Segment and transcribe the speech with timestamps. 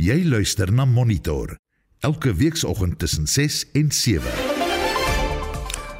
[0.00, 1.58] Jy luister na Monitor
[2.00, 4.22] elke weekoggend tussen 6 en 7.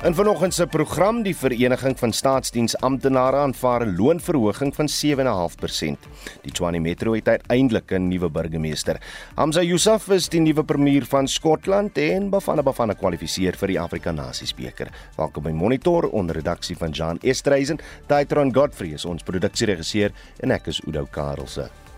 [0.08, 6.08] In vanoggend se program die Vereniging van Staatsdiensamptenare aanvaar 'n loonverhoging van 7.5%.
[6.42, 8.96] Die Tshwane Metro het uiteindelik 'n nuwe burgemeester.
[9.34, 14.10] Hamza Yusuf is die nuwe premier van Skotland en Bafana Bafana kwalifiseer vir die Afrika
[14.10, 14.88] Nasies beker.
[15.16, 17.78] Welkom by Monitor onder redaksie van Jan Estreisen.
[18.06, 20.10] Daitron Godfrey is ons produksieregisseur
[20.40, 21.89] en ek is Udo Karelse.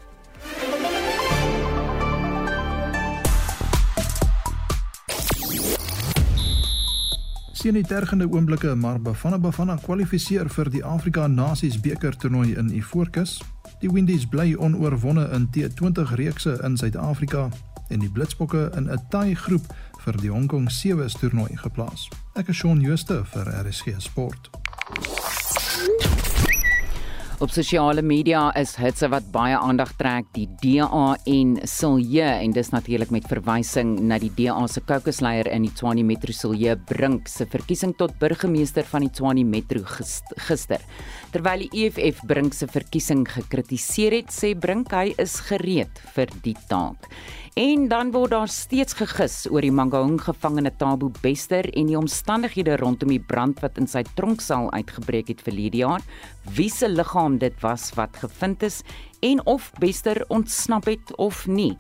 [7.62, 12.72] Sien die tergende oomblikke maar Bafana Bafana kwalifiseer vir die Afrika Nasies beker toernooi in
[12.74, 13.36] Ivoorkus.
[13.78, 17.44] Die Windies bly onoorwonde in T20 reekse in Suid-Afrika
[17.88, 19.70] en die Blitsbokke in 'n taai groep
[20.04, 22.08] vir die Hong Kong Sevens toernooi geplaas.
[22.34, 24.50] Ek is Shaun Schuster vir RSG Sport.
[27.42, 32.68] Op sosiale media is hitse wat baie aandag trek, die DA en Silje en dis
[32.70, 37.48] natuurlik met verwysing na die DA se kokesleier in die Tshwane Metro Silje Brink se
[37.50, 39.82] verkiesing tot burgemeester van die Tshwane Metro
[40.46, 40.86] gister.
[41.34, 46.54] Terwyl die EFF Brink se verkiesing gekritiseer het, sê Brink hy is gereed vir die
[46.70, 47.10] taak.
[47.52, 52.78] En dan word daar steeds gegis oor die Mangaung gevangene Tabo Bester en die omstandighede
[52.80, 56.00] rondom die brand wat in sy tronksaal uitgebreek het verlede jaar.
[56.56, 58.80] Wie se liggaam dit was wat gevind is
[59.20, 61.74] en of Bester ontsnap het of nie.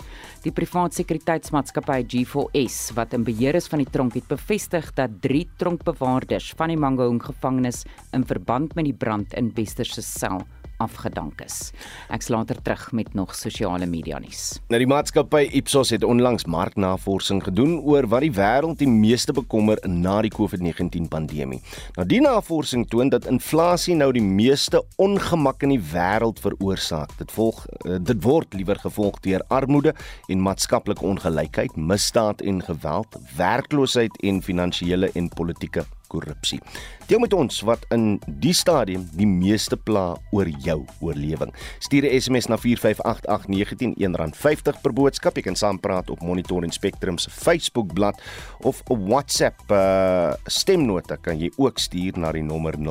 [0.44, 5.46] Die privaat sekuriteitsmaatskappy G4S wat in beheer is van die tronk het bevestig dat 3
[5.56, 10.44] tronkbewaarders van die Mangaung gevangenes in verband met die brand in Bester se sel
[10.82, 11.70] afgedank is.
[12.12, 14.58] Ek's later terug met nog sosiale media nuus.
[14.72, 19.80] Nou die maatskappy Ipsos het onlangs marknavorsing gedoen oor wat die wêreld die meeste bekommer
[19.86, 21.60] na die COVID-19 pandemie.
[21.96, 27.14] Nou die navorsing toon dat inflasie nou die meeste ongemak in die wêreld veroorsaak.
[27.20, 29.94] Dit volg eh, dit word liewer gevolg deur armoede
[30.28, 36.60] en maatskaplike ongelykheid, misdaad en geweld, werkloosheid en finansiële en politieke korrupsie.
[37.08, 41.52] Deel met ons wat in die stadium die meeste pla oor jou oorlewing.
[41.80, 45.36] Stuur 'n SMS na 4588919 R1.50 per boodskap.
[45.36, 48.22] Jy kan saampraat op Monitor en Spectrum se Facebookblad
[48.60, 52.82] of 'n WhatsApp uh, stemnota kan jy ook stuur na die nommer 0765366961.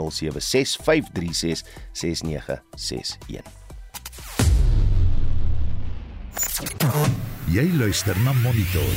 [7.52, 8.96] Jy luister na Monitor.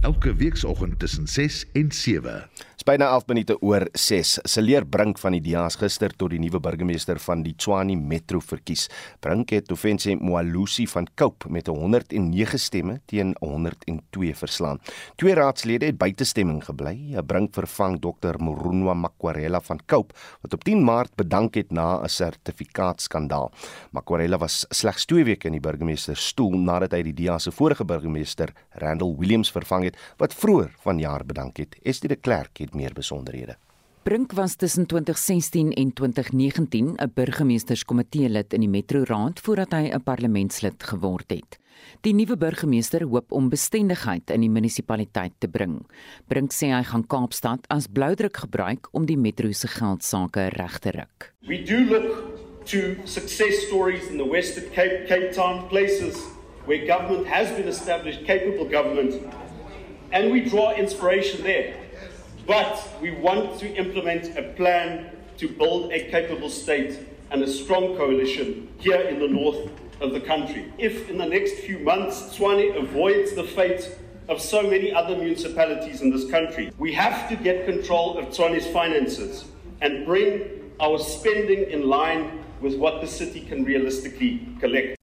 [0.00, 2.48] Elke weekoggend tussen 6 en 7
[2.86, 4.36] byna 11 minute oor 6.
[4.46, 8.84] Seleer Brink van die Dias gister tot die nuwe burgemeester van die Tshwane Metro verkies.
[9.24, 14.78] Brink het Tofense Moalusi van Cope met 109 stemme teen 102 verslaan.
[15.18, 16.94] Twee raadslede het buitestemming gebly.
[17.26, 20.14] Brink vervang Dr Morunwa Makwarela van Cope
[20.44, 23.50] wat op 10 Maart bedank het na 'n sertifikaatskandaal.
[23.90, 28.54] Makwarela was slegs 2 weke in die burgemeesterstoel nadat hy die Dias se vorige burgemeester
[28.70, 31.74] Randall Williams vervang het wat vroeër vanjaar bedank het.
[31.82, 33.56] Estie de Klerk het meer besonderhede.
[34.06, 39.90] Brink was tussen 2016 en 2019 'n burgemeesterskomitee lid in die Metro Raad voordat hy
[39.90, 41.58] 'n parlementslid geword het.
[42.00, 45.86] Die nuwe burgemeester hoop om bestendigheid in die munisipaliteit te bring.
[46.28, 50.90] Brink sê hy gaan Kaapstad as bloudruk gebruik om die metro se geldsaake reg te
[50.90, 51.32] ruk.
[51.40, 56.14] We do look to success stories in the Western Cape, Cape Town places
[56.66, 59.14] where government has been established, capable government,
[60.12, 61.85] and we draw inspiration there.
[62.46, 67.00] But we want to implement a plan to build a capable state
[67.32, 69.68] and a strong coalition here in the north
[70.00, 70.72] of the country.
[70.78, 73.98] If in the next few months Swane avoids the fate
[74.28, 78.66] of so many other municipalities in this country, we have to get control of Swane's
[78.68, 79.46] finances
[79.80, 84.96] and bring our spending in line with what the city can realistically collect.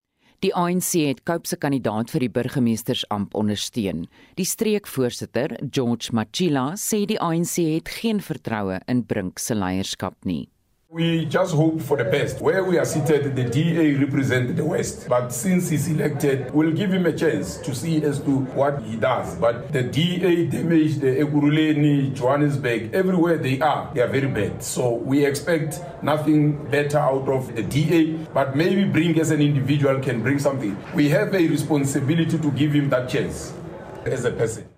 [0.43, 4.01] Die ANC het Cope se kandidaat vir die burgemeestersamp ondersteun.
[4.35, 10.49] Die streekvoorsitter, George Machila, sê die ANC het geen vertroue in Brink se leierskap nie.
[10.93, 12.39] We just hope for the best.
[12.39, 15.09] Where we are seated, the DA represent the West.
[15.09, 18.95] But since he's elected, we'll give him a chance to see as to what he
[18.97, 19.35] does.
[19.37, 24.61] But the DA damaged the Eguruleni, Johannesburg, everywhere they are, they are very bad.
[24.61, 29.99] So we expect nothing better out of the DA, but maybe Bring as an individual
[29.99, 30.77] can bring something.
[30.93, 33.51] We have a responsibility to give him that chance
[34.05, 34.72] as a person.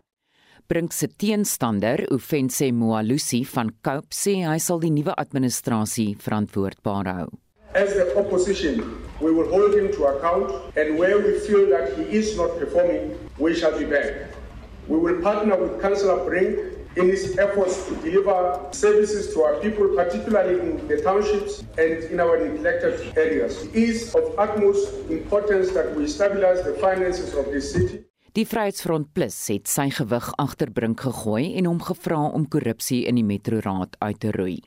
[0.68, 7.28] Brink se teenstander, Ofense Moalusi van Cope, sê hy sal die nuwe administrasie verantwoordbaar hou.
[7.78, 8.82] As the opposition,
[9.22, 13.14] we will hold him to account and where we feel that he is not performing,
[13.38, 14.34] we shall be back.
[14.88, 16.58] We will partner with Councillor Brink
[16.98, 22.20] in its efforts to deliver services to our people, particularly in the townships and in
[22.20, 23.66] our neglected areas.
[23.66, 28.06] It is of utmost importance that we stabilize the finances of this city.
[28.36, 33.16] Die Vryheidsfront Plus het sy gewig agter Brink gegooi en hom gevra om korrupsie in
[33.16, 34.58] die metroraad uit te roei.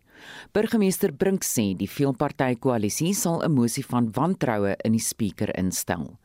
[0.56, 6.16] Burgemeester Brink sê die veelpartytjie-koalisie sal 'n mosie van wantroue in die spreker instel.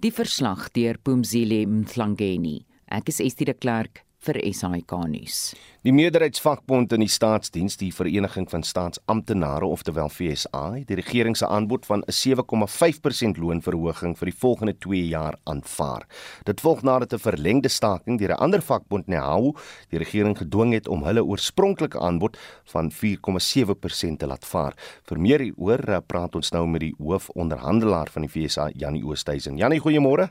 [0.00, 2.66] Die verslag deur Pumzile Mhlangeni.
[2.92, 5.38] Ek is Estie de Klerk vir SAK nuus.
[5.80, 11.48] Die meerderheidsvakbond in die staatsdiens, die Vereniging van Staatsamptenare, oftewel FSA, het die regering se
[11.48, 16.04] aanbod van 'n 7,5% loonverhoging vir die volgende 2 jaar aanvaar.
[16.44, 19.54] Dit volg nadat 'n verlengde staking deur 'n ander vakbond, NEHAWU,
[19.88, 24.74] die regering gedwing het om hulle oorspronklike aanbod van 4,7% te laat vaar.
[25.04, 29.56] Vir meer hieroor eh, praat ons nou met die hoofonderhandelaar van die FSA, Janie Oosthuizen.
[29.56, 30.30] Janie, goeiemôre.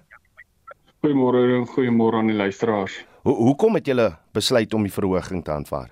[1.02, 3.09] Goeiemôre en goeiemôre aan die luisteraars.
[3.30, 5.92] Hoe hoekom het julle besluit om die verhoging te aanvaar?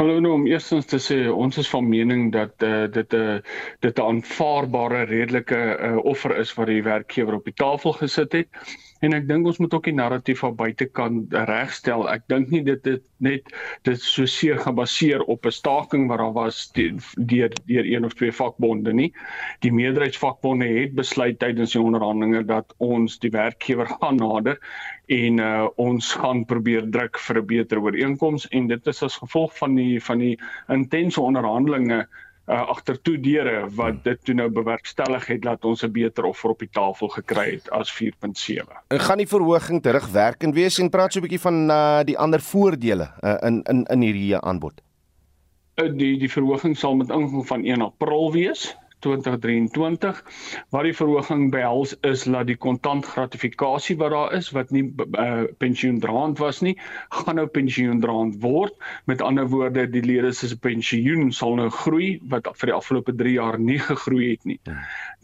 [0.00, 3.38] Hallo nou om eerstens te sê ons is van mening dat uh, dit 'n uh,
[3.84, 8.48] dit 'n aanvaarbare redelike uh, offer is wat die werkgewer op die tafel gesit het
[9.00, 12.08] en ek dink ons moet ook die narratief van buitekant regstel.
[12.10, 13.52] Ek dink nie dit dit net
[13.86, 18.32] dit so seer gebaseer op 'n staking wat daar was deur deur een of twee
[18.32, 19.12] vakbonde nie.
[19.60, 24.58] Die meerderheidsvakbonde het besluit tydens die onderhandelinge dat ons die werkgewer gaan nader
[25.08, 29.56] en uh, ons gaan probeer druk vir 'n beter ooreenkoms en dit is as gevolg
[29.58, 30.36] van die van die
[30.68, 32.06] intense onderhandelinge
[32.48, 34.02] uh, agtertoe deure wat hmm.
[34.02, 37.70] dit toe nou bewerkstellig het dat ons 'n beter offer op die tafel gekry het
[37.70, 38.82] as 4.7.
[38.88, 42.40] En gaan die verhoging terugwerkend wees en praat so 'n bietjie van uh, die ander
[42.40, 44.80] voordele uh, in in in hierdie aanbod.
[45.76, 48.76] Uh, die die verhoging sal met ingang van 1 April wees.
[49.04, 50.22] 2023
[50.74, 55.44] wat die verhoging behels is dat die kontant gratifikasie wat daar is wat nie uh,
[55.58, 56.76] pensioendraand was nie
[57.08, 58.74] gaan nou pensioendraand word.
[59.06, 63.34] Met ander woorde die lede se pensioen sal nou groei wat vir die afgelope 3
[63.36, 64.58] jaar nie gegroei het nie.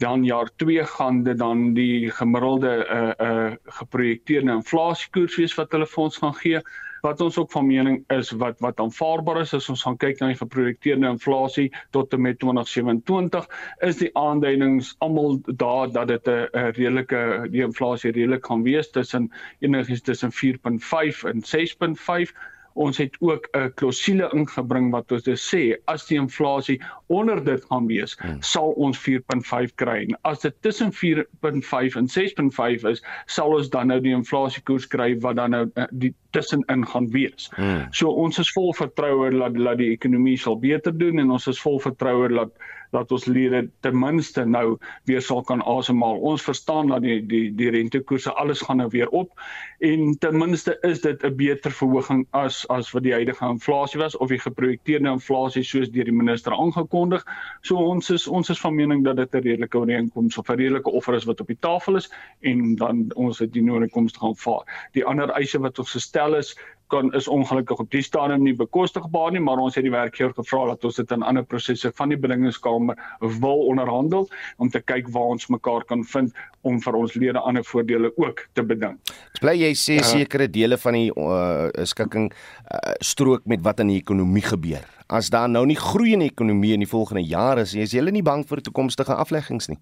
[0.03, 5.89] Dan jaar 2 gaan dit dan die gemiddelde uh, uh, geprojekteerde inflasiekoers wees wat hulle
[5.89, 6.61] vir ons gaan gee
[7.01, 10.27] wat ons ook van mening is wat wat aanvaarbaar is as ons gaan kyk na
[10.31, 13.47] die geprojekteerde inflasie tot en met 2027
[13.89, 19.31] is die aanduidings almal daar dat dit 'n redelike die inflasie redelik gaan wees tussen
[19.59, 22.31] enigiets tussen 4.5 en 6.5
[22.75, 27.65] Ons het ook 'n klousule ingebring wat ons dus sê as die inflasie onder dit
[27.69, 28.41] gaan wees, hmm.
[28.41, 30.05] sal ons 4.5 kry.
[30.09, 35.15] En as dit tussen 4.5 en 6.5 is, sal ons dan nou die inflasiekoers kry
[35.19, 37.49] wat dan nou uh, die tussenin gaan wees.
[37.55, 37.87] Hmm.
[37.91, 41.61] So ons is vol vertroue dat dat die ekonomie sal beter doen en ons is
[41.61, 42.51] vol vertroue dat
[42.95, 44.77] dat ons lede ten minste nou
[45.09, 46.19] weer sal kan asemhaal.
[46.31, 49.31] Ons verstaan dat die die die rentekoerse alles gaan nou weer op
[49.79, 54.17] en ten minste is dit 'n beter verhoging as as wat die huidige inflasie was
[54.17, 57.25] of die geprojekteerde inflasie soos deur die minister aangekondig.
[57.61, 60.89] So ons is ons is van mening dat dit 'n redelike ooreenkoms of 'n redelike
[60.89, 62.11] offer is wat op die tafel is
[62.41, 64.89] en dan ons het die ooreenkoms gaan vaar.
[64.91, 66.55] Die ander eise wat ons gestel is
[66.95, 70.63] kan is ongelukkig op die stadium nie bekostigbaar nie, maar ons het die werkgewer gevra
[70.71, 72.99] dat ons dit in ander prosesse van die bedingingskamer
[73.41, 74.29] wil onderhandel
[74.63, 76.33] om te kyk waar ons mekaar kan vind
[76.65, 78.97] om vir ons lede ander voordele ook te beding.
[79.35, 83.83] Ek bly jy sê uh, sekere dele van die uh, skikking uh, strook met wat
[83.83, 84.85] in die ekonomie gebeur.
[85.11, 88.05] As daar nou nie groei in die ekonomie in die volgende jare is, is jy
[88.09, 89.81] nie bang vir toekomstige afleggings nie.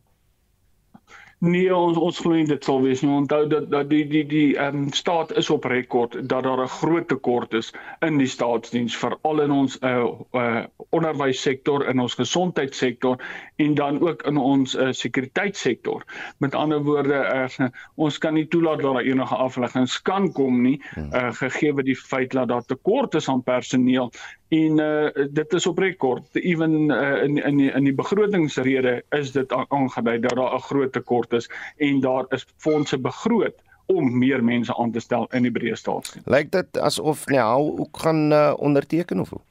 [1.43, 3.09] Nee, ons ons glo nie dit sal wees nie.
[3.11, 6.71] Onthou dat dat die die die ehm um, staat is op rekord dat daar 'n
[6.71, 13.19] groot tekort is in die staatsdiens veral in ons uh uh onderwyssektor, in ons gesondheidssektor
[13.55, 16.05] en dan ook in ons uh sekuriteitssektor.
[16.38, 17.19] Met ander woorde,
[17.59, 20.81] uh, ons kan nie toelaat dat daar enige afleggings kan kom nie,
[21.12, 24.12] uh gegee word die feit dat daar tekort is aan personeel
[24.53, 29.31] en uh, dit is op rekord ewen uh, in in die, in die begrotingsrede is
[29.33, 34.43] dit aangedui dat daar 'n groot tekort is en daar is fondse begroot om meer
[34.43, 36.27] mense aan te stel in die breë staatsdiens.
[36.27, 39.41] Lyk dit asof nou ook gaan uh, onderteken of hoe?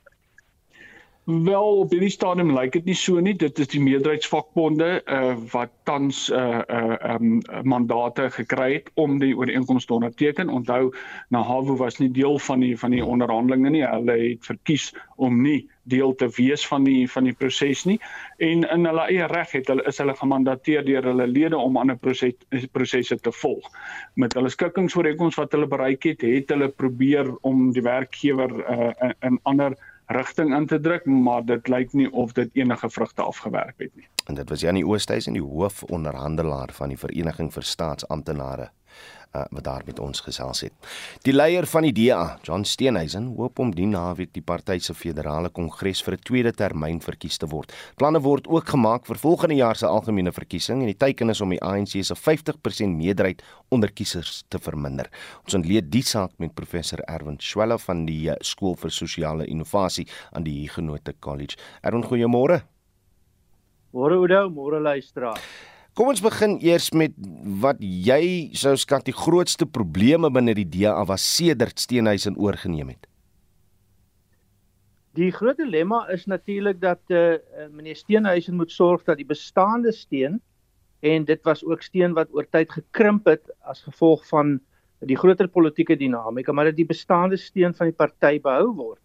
[1.24, 3.36] Wel op hierdie stadium lyk dit nie so nie.
[3.38, 9.30] Dit is die meerderheidsvakbonde uh wat tans uh uh um mandate gekry het om die
[9.36, 10.50] ooreenkoms te onderteken.
[10.50, 10.90] Onthou,
[11.30, 13.84] Nahawu was nie deel van die van die onderhandelinge nie.
[13.86, 18.00] Hulle het verkies om nie deel te wees van die van die proses nie.
[18.42, 22.02] En in hulle eie reg het hulle is hulle gemandateer deur hulle lede om ander
[22.02, 23.70] proses prosesse te volg.
[24.18, 29.38] Met hulle skikkingsooreenkoms wat hulle bereik het, het hulle probeer om die werkgewer uh in
[29.46, 29.78] ander
[30.12, 34.06] rigting in te druk, maar dit lyk nie of dit enige vrugte afgewerp het nie.
[34.26, 38.70] En dit was Janie Oosthuizen, die hoofonderhandelaar van die Vereniging vir Staatsamptenare
[39.34, 40.72] uh, wat daar met ons gesels het.
[41.26, 45.50] Die leier van die DA, John Steenhuisen, hoop om die naweek die party se federale
[45.50, 47.72] kongres vir 'n tweede termyn verkies te word.
[47.96, 51.50] Planne word ook gemaak vir volgende jaar se algemene verkiesing en die teiken is om
[51.50, 55.08] die ANC se 50% meerderheid onder kiesers te verminder.
[55.44, 60.06] Ons ontleed die saak met professor Erwin Schwelle van die eh, skool vir sosiale innovasie
[60.32, 61.56] aan die Huguenot College.
[61.82, 62.62] Erwin, goeiemôre.
[63.92, 65.71] Môre Oudo, môre luisteraar.
[65.92, 67.12] Kom ons begin eers met
[67.60, 73.08] wat jy sou skat die grootste probleme binne die DA was sedert Steenhuisen oorgeneem het.
[75.12, 79.92] Die groot dilemma is natuurlik dat eh uh, meneer Steenhuisen moet sorg dat die bestaande
[79.92, 80.40] steen
[81.00, 84.60] en dit was ook steen wat oor tyd gekrimp het as gevolg van
[85.00, 89.00] die groter politieke dinamika, maar dat die bestaande steen van die party behou word.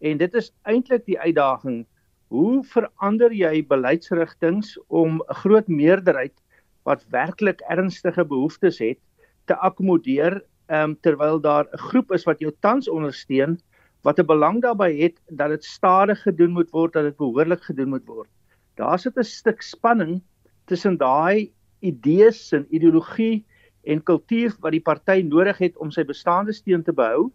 [0.00, 1.86] En dit is eintlik die uitdaging
[2.28, 6.34] Hoe verander jy beleidsrigtings om 'n groot meerderheid
[6.82, 8.98] wat werklik ernstige behoeftes het
[9.46, 13.58] te akkommodeer um, terwyl daar 'n groep is wat jou tans ondersteun
[14.02, 17.88] wat 'n belang daarbey het dat dit stadig gedoen moet word dat dit behoorlik gedoen
[17.88, 18.28] moet word.
[18.74, 20.22] Daar sit 'n stuk spanning
[20.66, 23.44] tussen daai idees en ideologie
[23.84, 27.30] en kultuur wat die party nodig het om sy bestaande steun te behou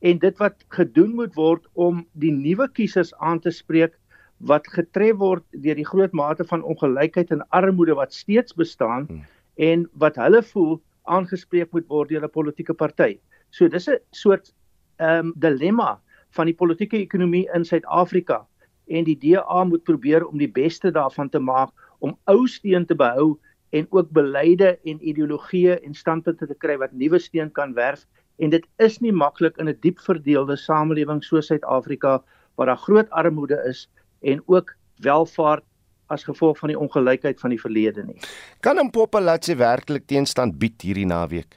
[0.00, 3.96] en dit wat gedoen moet word om die nuwe kiesers aan te spreek
[4.38, 9.24] wat getref word deur die groot mate van ongelykheid en armoede wat steeds bestaan hmm.
[9.56, 13.18] en wat hulle voel aangespreek moet word deur 'n politieke party.
[13.50, 14.52] So dis 'n soort
[14.98, 16.00] ehm um, dilemma
[16.30, 18.46] van die politieke ekonomie in Suid-Afrika
[18.86, 22.94] en die DA moet probeer om die beste daarvan te maak om ou steen te
[22.94, 23.38] behou
[23.70, 28.06] en ook beleide en ideologieë en standpunte te kry wat nuwe steen kan werf
[28.38, 32.22] en dit is nie maklik in 'n diep verdeelde samelewing soos Suid-Afrika
[32.56, 33.88] waar daar groot armoede is
[34.26, 35.64] en ook welvaart
[36.06, 38.18] as gevolg van die ongelykheid van die verlede nie.
[38.60, 41.56] Kan 'n populasie werklik teenstand bied hierdie naweek?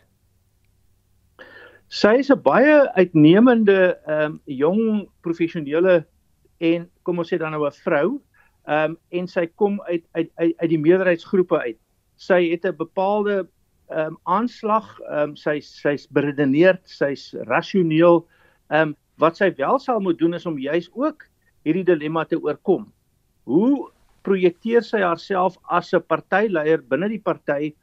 [1.90, 6.06] Sy is 'n baie uitnemende ehm um, jong professionele
[6.58, 8.22] en kom ons sê dan nou 'n vrou.
[8.68, 11.78] Ehm um, en sy kom uit uit uit, uit die meerderheidsgroepe uit.
[12.16, 13.48] Sy het 'n bepaalde
[13.90, 18.28] ehm um, aanslag, ehm um, sy sy's beredeneerd, sy's rasioneel.
[18.70, 21.26] Ehm um, wat sy wel sal moet doen is om juis ook
[21.70, 22.88] hierdie dilemma te oorkom.
[23.50, 23.90] Hoe
[24.28, 27.74] projekteer sy haarself as 'n partyleier binne die party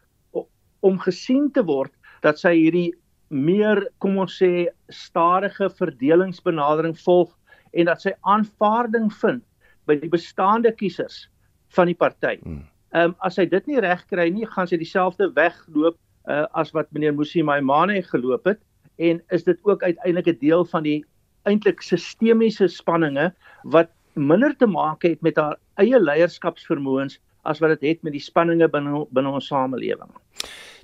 [0.82, 2.92] om gesien te word dat sy hierdie
[3.30, 7.32] meer kom ons sê stadige verdelingsbenadering volg
[7.72, 9.42] en dat sy aanvaarding vind
[9.86, 11.26] by die bestaande kiesers
[11.74, 12.38] van die party.
[12.42, 12.64] Hmm.
[12.94, 15.98] Ehm um, as sy dit nie reg kry nie, gaan sy dieselfde weg loop
[16.30, 18.62] uh, as wat meneer Musi Maimane geloop het
[18.96, 21.04] en is dit ook uiteindelik 'n deel van die
[21.46, 23.30] eintlik sistemiese spanninge
[23.64, 28.22] wat minder te maak het met haar eie leierskapsvermoëns as wat dit het met die
[28.22, 30.10] spanninge binne binne ons samelewing.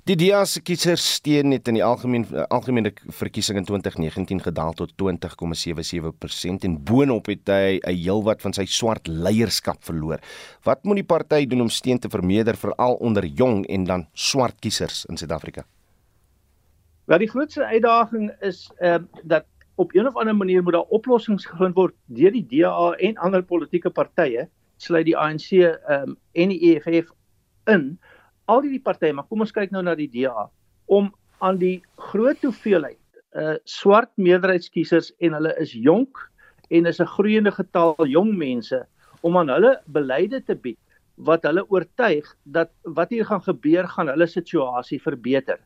[0.03, 4.91] Die DA se kiesers steun net in die algemeen algemene verkiesing in 2019 gedaal tot
[4.99, 10.19] 20,77% en boonop het hy 'n heelwat van sy swart leierskap verloor.
[10.63, 14.59] Wat moet die party doen om steun te vermeerder veral onder jong en dan swart
[14.59, 15.63] kiesers in Suid-Afrika?
[17.05, 20.93] Wel die grootste uitdaging is ehm uh, dat op een of ander manier moet daar
[20.93, 25.51] oplossings gevind word deur die DA en ander politieke partye, sluit die ANC
[25.89, 27.11] um, en die EFF
[27.71, 27.93] in.
[28.45, 30.49] Al die partye, maar kom ons kyk nou na die DA
[30.91, 31.09] om
[31.43, 32.99] aan die groot hoeveelheid
[33.33, 36.19] uh swart meerderheidskiesers en hulle is jonk
[36.69, 38.85] en is 'n groeiende getal jong mense
[39.21, 40.77] om aan hulle beleide te bied
[41.15, 45.59] wat hulle oortuig dat wat hier gaan gebeur gaan hulle situasie verbeter.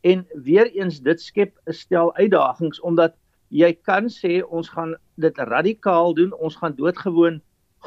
[0.00, 3.14] En weer eens dit skep 'n stel uitdagings omdat
[3.50, 7.40] jy kan sê ons gaan dit radikaal doen, ons gaan doodgewoon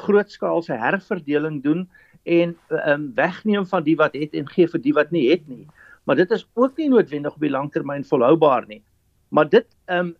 [0.04, 1.86] grootskaalse herverdeling doen
[2.24, 2.54] en
[2.88, 5.66] um, wegneem van die wat het en gee vir die wat nie het nie.
[6.04, 8.82] Maar dit is ook nie noodwendig op die langtermyn volhoubaar nie.
[9.28, 10.14] Maar dit um,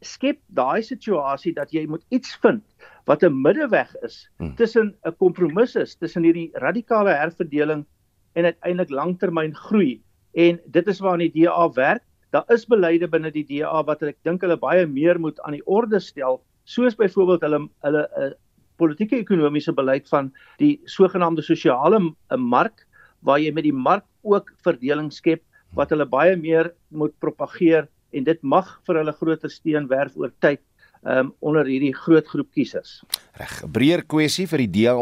[0.00, 2.62] skep daai situasie dat jy moet iets vind
[3.10, 4.54] wat 'n middeweg is hmm.
[4.56, 7.84] tussen 'n kompromis is tussen hierdie radikale herverdeling
[8.32, 10.00] en uiteindelik langtermyn groei.
[10.32, 14.18] En dit is waar die DA werk daar is beleide binne die DA wat ek
[14.24, 18.26] dink hulle baie meer moet aan die orde stel, soos byvoorbeeld hulle hulle 'n uh,
[18.26, 18.32] eh,
[18.80, 22.86] politieke ekonomiese beleid van die sogenaamde sosiale uh, mark
[23.20, 25.42] waar jy met die mark ook verdeling skep
[25.76, 30.32] wat hulle baie meer moet propageer en dit mag vir hulle groter steun werf oor
[30.40, 30.60] tyd
[31.02, 33.00] um, onder hierdie groot groep kiesers.
[33.38, 34.96] Reg, breër kwessie vir die DA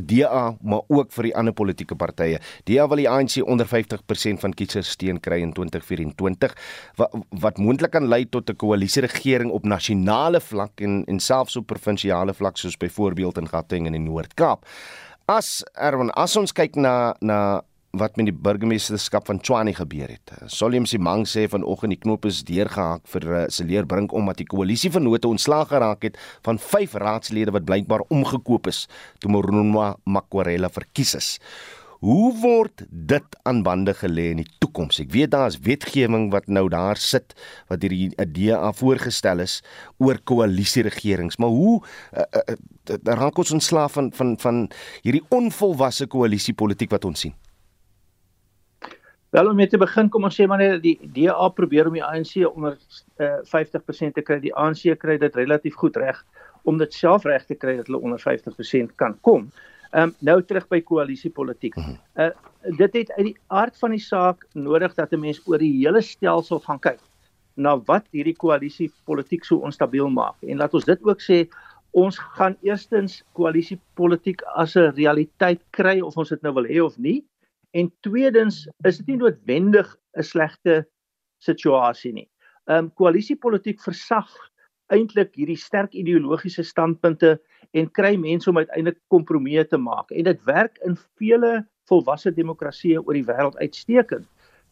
[0.00, 2.40] DA maar ook vir die ander politieke partye.
[2.64, 6.54] DA wil die ANC onder 50% van kiesers steun kry in 2024
[6.96, 11.66] wat wat moontlik kan lei tot 'n koalisieregering op nasionale vlak en en selfs op
[11.66, 14.66] provinsiale vlak soos byvoorbeeld in Gauteng en in Noord-Kaap.
[15.26, 17.62] As Erwin, as ons kyk na na
[17.96, 20.32] wat met die burgemeesterskap van Tshwane gebeur het.
[20.52, 25.28] Solium Simang sê vanoggend die knoop is deurgehak vir uh, Celeerbrink omdat die koalisie vennote
[25.28, 28.86] ontslaag geraak het van 5 raadslede wat blykbaar omgekoop is
[29.22, 31.30] toe Moronwa Makwarela verkies is.
[32.04, 35.00] Hoe word dit aan bande gelê in die toekoms?
[35.00, 37.32] Ek weet daar is wetgewing wat nou daar sit
[37.70, 39.62] wat hierdie DA voorgestel is
[40.02, 42.56] oor koalisieregerings, maar hoe uh, uh,
[43.16, 44.62] raak ons ontslaaf van van van
[45.06, 47.34] hierdie onvolwasse koalisiepolitiek wat ons sien?
[49.30, 52.04] Wel om mee te begin, kom ons sê maar net die DA probeer om die
[52.04, 52.76] ANC onder
[53.18, 54.38] uh, 50% te kry.
[54.40, 56.22] Die ANC kry dit relatief goed reg
[56.66, 59.50] om dit self reg te kry dat hulle onder 50% kan kom.
[59.92, 61.76] Ehm um, nou terug by koalisiepolitiek.
[62.14, 62.30] Uh
[62.76, 66.00] dit het uit die aard van die saak nodig dat 'n mens oor die hele
[66.02, 66.98] stelsel gaan kyk
[67.54, 70.36] na wat hierdie koalisiepolitiek so onstabiel maak.
[70.42, 71.46] En laat ons dit ook sê,
[71.96, 76.98] ons gaan eerstens koalisiepolitiek as 'n realiteit kry of ons dit nou wil hê of
[76.98, 77.24] nie.
[77.76, 80.86] En tweedens is dit nie noodwendig 'n slegte
[81.44, 82.28] situasie nie.
[82.66, 84.30] Ehm um, koalisiepolitiek versag
[84.94, 87.36] eintlik hierdie sterk ideologiese standpunte
[87.76, 93.02] en kry mense om uiteindelik kompromieë te maak en dit werk in vele volwasse demokratieë
[93.02, 94.26] oor die wêreld uitstekend.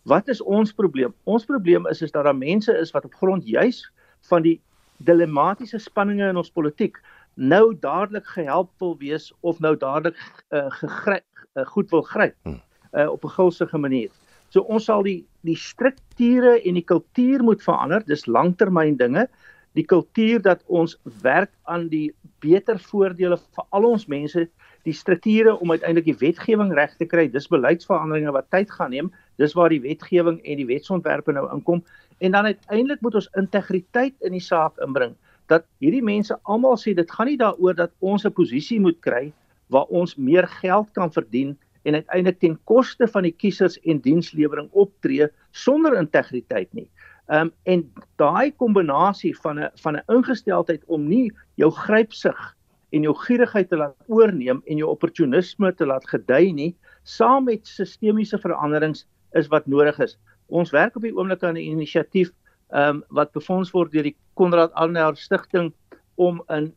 [0.04, 1.14] Wat is ons probleem?
[1.24, 3.84] Ons probleem is is dat daar mense is wat op grond juis
[4.30, 4.60] van die
[4.98, 7.00] dilematiese spanninge in ons politiek
[7.34, 10.16] nou dadelik gehelp wil wees of nou dadelik
[10.50, 12.36] uh, gegryp uh, goed wil gryp
[12.94, 14.10] uh, op 'n gulsige manier.
[14.48, 18.04] So ons sal die die strukture en die kultuur moet verander.
[18.06, 19.28] Dis langtermyn dinge
[19.74, 24.48] die kultuur dat ons werk aan die beter voordele vir al ons mense,
[24.84, 27.28] die strukture om uiteindelik die wetgewing reg te kry.
[27.28, 29.10] Dis beleidsveranderinge wat tyd gaan neem.
[29.36, 31.82] Dis waar die wetgewing en die wetsontwerpe nou inkom
[32.18, 35.14] en dan uiteindelik moet ons integriteit in die saak inbring
[35.50, 39.32] dat hierdie mense almal sê dit gaan nie daaroor dat ons 'n posisie moet kry
[39.68, 44.68] waar ons meer geld kan verdien en uiteindelik ten koste van die kiesers en dienslewering
[44.72, 46.88] optree sonder integriteit nie.
[47.28, 47.82] Ehm um, en
[48.20, 52.56] daai kombinasie van 'n van 'n ingesteldheid om nie jou grypsig
[52.90, 57.66] en jou gierigheid te laat oorneem en jou opportunisme te laat gedei nie, saam met
[57.66, 60.18] sistemiese veranderings is wat nodig is.
[60.46, 62.30] Ons werk op die oomblik aan 'n inisiatief
[62.70, 65.72] ehm um, wat befonds word deur die Konrad Adenauer Stichting
[66.14, 66.72] om 'n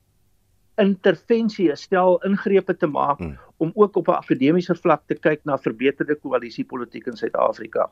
[0.82, 3.38] intervensie, stel ingrepe te maak hmm.
[3.58, 7.90] om ook op 'n akademiese vlak te kyk na verbeterde koalisiepolitiek in Suid-Afrika.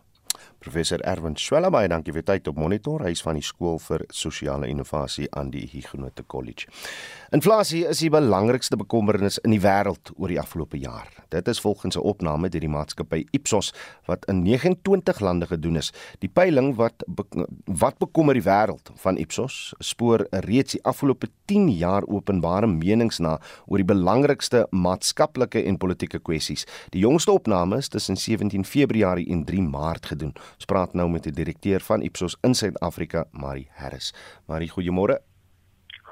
[0.59, 3.03] Professor Erwin Swela baie dankie vir tyd op monitor.
[3.05, 6.67] Hy is van die skool vir sosiale innovasie aan die Huguenot College.
[7.35, 11.09] Inflasie is die belangrikste bekommernis in die wêreld oor die afgelope jaar.
[11.29, 13.73] Dit is volgens 'n opname deur die maatskappy Ipsos
[14.05, 15.91] wat in 29 lande gedoen is.
[16.19, 17.03] Die peiling wat
[17.65, 23.39] wat bekommer die wêreld van Ipsos spoor reeds die afgelope 10 jaar openbare menings na
[23.65, 26.65] oor die belangrikste maatskaplike en politieke kwessies.
[26.89, 30.24] Die jongste opname is tussen 17 Februarie en 3 Maart gedoen.
[30.33, 34.13] Ons praat nou met die direkteur van Ipsos in Suid-Afrika, Marie Harris.
[34.47, 35.19] Marie, goeiemôre.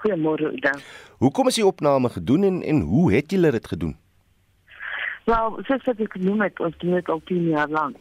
[0.03, 0.79] Goeiemôre, dan.
[1.17, 3.97] Hoekom is die opname gedoen en en hoe het julle dit gedoen?
[5.25, 7.97] Wel, soos wat ek genoem het, ons doen dit al 10 jaar lank.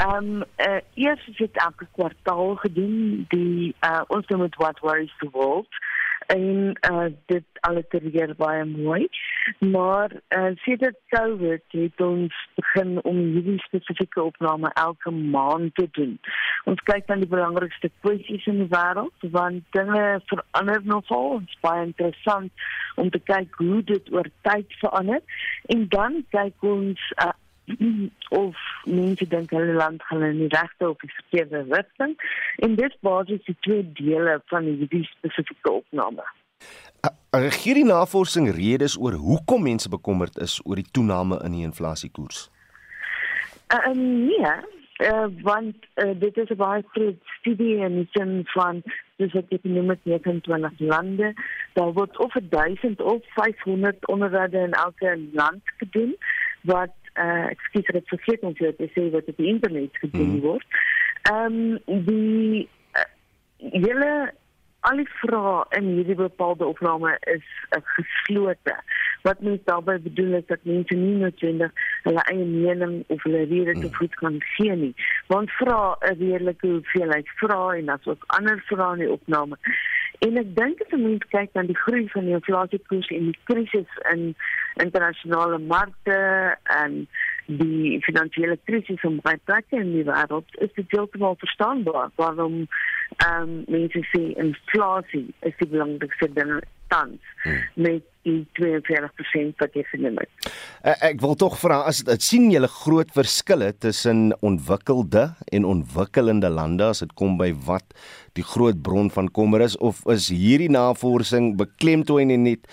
[0.00, 4.78] Ehm um, uh, eers is dit elke kwartaal gedoen die uh, ons noem dit what
[4.80, 5.68] worries the world
[6.34, 9.08] en uh, dit allitereer baie mooi.
[9.58, 16.18] Maar uh, sedert COVID het ons begin om hierdie spesifieke opname elke maand te doen.
[16.70, 21.40] Ons kyk na die belangrikste kwessies in die wêreld want dinge verander nogal.
[21.40, 22.66] Dit is baie interessant
[23.00, 25.22] om te kyk hoe dit oor tyd verander
[25.74, 27.32] en dan kyk ons uh,
[28.30, 32.16] of mense dink hulle land gaan in die regte of die verkeerde rigting
[32.66, 36.24] en dit basies die twee dele van hierdie spesifieke opname.
[37.30, 42.48] Gee die navorsing redes oor hoekom mense bekommerd is oor die toename in die inflasiekoers?
[43.70, 44.54] Uh, nee,
[45.06, 48.82] uh, want uh, dit is 'n baie groot studie in die sin van
[49.16, 51.32] dis wat ek noem met 29 lande.
[51.78, 56.16] Daar word of 1000 of 500 onderhoude in elke land gedoen
[56.60, 60.44] wat uh, ek skiet dit vergeet om te sê wat op die internet gedoen mm.
[60.46, 60.82] word.
[61.30, 63.08] Ehm um, die uh,
[63.76, 64.12] hele
[64.88, 67.44] al die vrae in hierdie bepaalde opname is
[67.76, 68.76] uh, geslote.
[69.26, 73.74] Wat mens daarmee bedoel is dat mense nie noodwendig hulle eie mening of hulle rede
[73.80, 74.94] te voet kan gee nie.
[75.28, 79.60] Want vra 'n redelike hoeveelheid vrae en as ook ander vrae in die opname.
[80.20, 84.00] En ek dink as mense kyk na die groei van die inflasiekoers en die krisis
[84.12, 84.34] in
[84.82, 86.18] internasionale markte
[86.76, 87.06] en
[87.60, 93.48] die finansiële krisis in baie plekke in die wêreld, is dit heeltemal verstaanbaar waarom ehm
[93.48, 96.52] um, mense sê inflasie is die belangrikste ding
[96.92, 97.64] tans hmm.
[97.74, 100.52] met die 42% wat jy genoem het.
[100.80, 106.86] Ek wil tog vra as dit sien julle groot verskille tussen ontwikkelde en ontwikkelende lande
[106.88, 107.84] as dit kom by wat
[108.38, 112.64] die groot bron van kommer is of is hierdie navorsing beklemtoon en net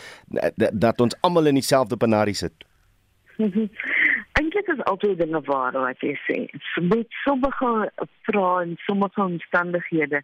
[0.71, 2.55] dat ons almal in dieselfde panarie sit?
[4.39, 6.37] Eintlik is altyd dinge waar wat jy sê.
[6.79, 7.73] Met sommige
[8.29, 10.23] vrae en sommige omstandighede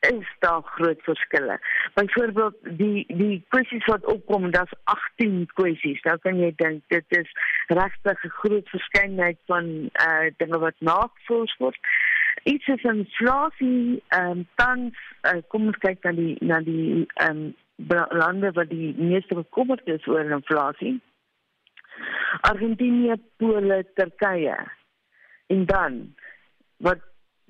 [0.00, 1.60] is daar groot verskille.
[1.94, 6.02] Byvoorbeeld die die kwessies wat opkom, daar's 18 kwessies.
[6.02, 7.30] Nou kan jy dink dit is
[7.66, 11.78] regtig 'n groot verskeidenheid van eh uh, dinge wat navors word.
[12.42, 17.30] Iets is inflasie, ehm um, tans uh, kom ons kyk na die na die ehm
[17.30, 17.54] um,
[18.10, 21.00] lande wat die meeste bekommerd is oor inflasie.
[22.40, 24.56] Argentinië, Pole, Turkye.
[25.46, 26.14] En dan
[26.76, 26.98] wat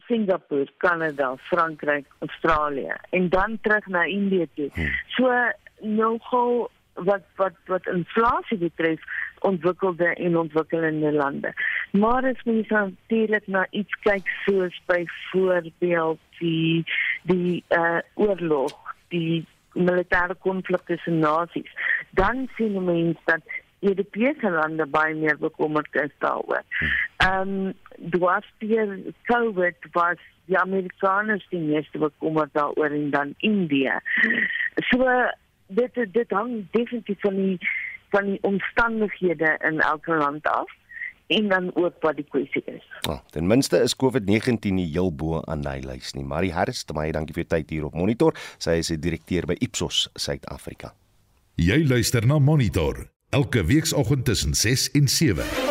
[0.09, 4.71] Singapore, Kanada, Frankryk, Australië en dan terug na Indië toe.
[4.73, 4.91] Hmm.
[5.07, 5.33] So
[5.81, 9.01] nogal wat wat wat inflasie betref
[9.39, 11.53] ontwikkelde en ontwikkelende lande.
[11.93, 16.85] Maar as mens natuurlik na iets kyk soos byvoorbeeld die
[17.23, 21.71] die uh oorlog, die militêre konflik tussen nasies,
[22.11, 23.43] dan sien mense dat
[23.81, 26.63] Europese lande baie meer bekommerd is daaroor.
[27.17, 34.01] Ehm um, dwarfdeur COVID was die Amerikaners die meeste bekommerd daaroor en dan India.
[34.91, 35.05] So
[35.67, 37.59] dit dit hang definitief van die
[38.11, 40.71] van die omstandighede in elke land af
[41.27, 42.85] en dan ook wat die kwessie is.
[43.09, 46.25] Oh, ten minste is COVID-19 nie heel bo aan die lys nie.
[46.25, 48.37] Marie Harris, baie dankie vir jou tyd hier op Monitor.
[48.59, 50.95] Sy is 'n direkteur by Ipsos Suid-Afrika.
[51.55, 55.68] Jy luister na Monitor elke weekoggend tussen 6 en 7.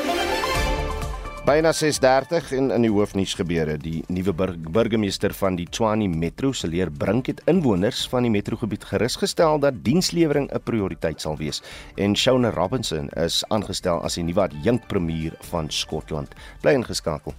[1.48, 6.52] Byna 6:30 en in die hoofnuus gebeure, die nuwe bur burgemeester van die Tshwane Metro,
[6.52, 11.64] Seleer Brink het inwoners van die metrogebied gerus gestel dat dienslewering 'n prioriteit sal wees.
[11.96, 16.36] En Shona Robinson is aangestel as die nuwe adjunk premier van Skotland.
[16.62, 17.34] Bly ingeskakel.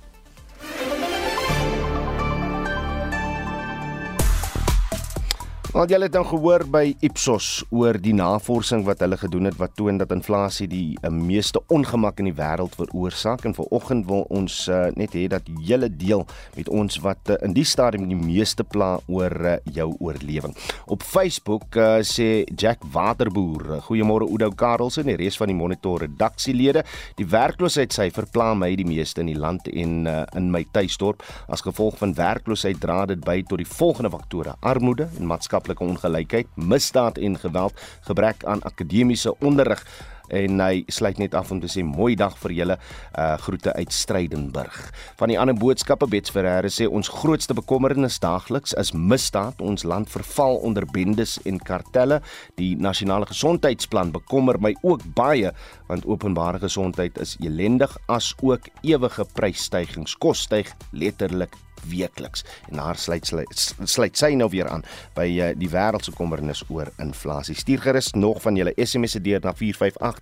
[5.69, 9.75] Want julle het dan gehoor by Ipsos oor die navorsing wat hulle gedoen het wat
[9.77, 13.45] toon dat inflasie die uh, meeste ongemak in die wêreld veroorsaak.
[13.45, 16.25] En vanoggend wil ons uh, net hê dat julle deel
[16.57, 20.57] met ons wat uh, in die stadium die meeste pla oor uh, jou oorlewing.
[20.89, 26.07] Op Facebook uh, sê Jack Waterboer, goeiemôre Oudo Karelse en die res van die Monitor
[26.07, 26.87] redaksielede,
[27.21, 31.21] die werkloosheidsyfer pla my die meeste in die land en uh, in my tuisdorp.
[31.53, 35.85] As gevolg van werkloosheid dra dit by tot die volgende faktore: armoede en maatskaplike maatskaplike
[35.85, 37.75] ongelykheid, misdaad en geweld,
[38.07, 39.85] gebrek aan akademiese onderrig
[40.29, 42.79] en hy sluit net af om te sê mooi dag vir julle
[43.19, 44.79] uh groete uit Strydenburg.
[45.21, 49.61] Van die ander boodskappe Bets Ferreira sê ons grootste bekommernis daagliks is misdaad.
[49.61, 52.21] Ons land verval onder bendes en kartelle.
[52.59, 55.53] Die nasionale gesondheidsplan bekommer my ook baie
[55.89, 60.17] want openbare gesondheid is elendig as ook ewige prysstygings.
[60.19, 64.85] Kos styg letterlik weekliks en haar sluit sluit, sluit sy nou weer aan
[65.17, 67.57] by uh, die wêreld se kommernis oor inflasie.
[67.59, 69.55] Stuur gerus nog van julle SMS'e deur na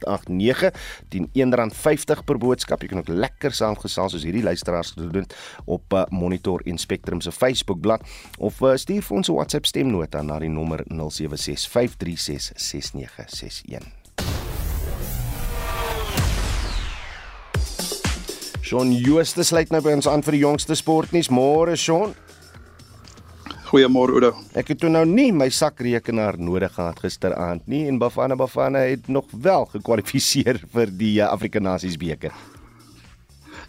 [0.04, 0.70] 45889
[1.08, 2.82] teen R1.50 per boodskap.
[2.82, 5.26] Jy kan ook lekker saamgesels soos hierdie luisteraars doen
[5.64, 8.00] op uh, Monitor en Spectrum se Facebookblad
[8.38, 10.96] of uh, stuur vir ons 'n WhatsApp stemnota na die nommer 0765366961.
[18.66, 21.30] Shaun Jooste sluit nou by ons aan vir die jongste sportnuus.
[21.30, 22.14] Môre Shaun.
[23.76, 24.30] Goeiemôre Oudo.
[24.56, 29.10] Ek het toe nou nie my sakrekenaar nodig gehad gisteraand nie en Bafana Bafana het
[29.12, 32.32] nog wel gekwalifiseer vir die eh, Afrika Nasies beker.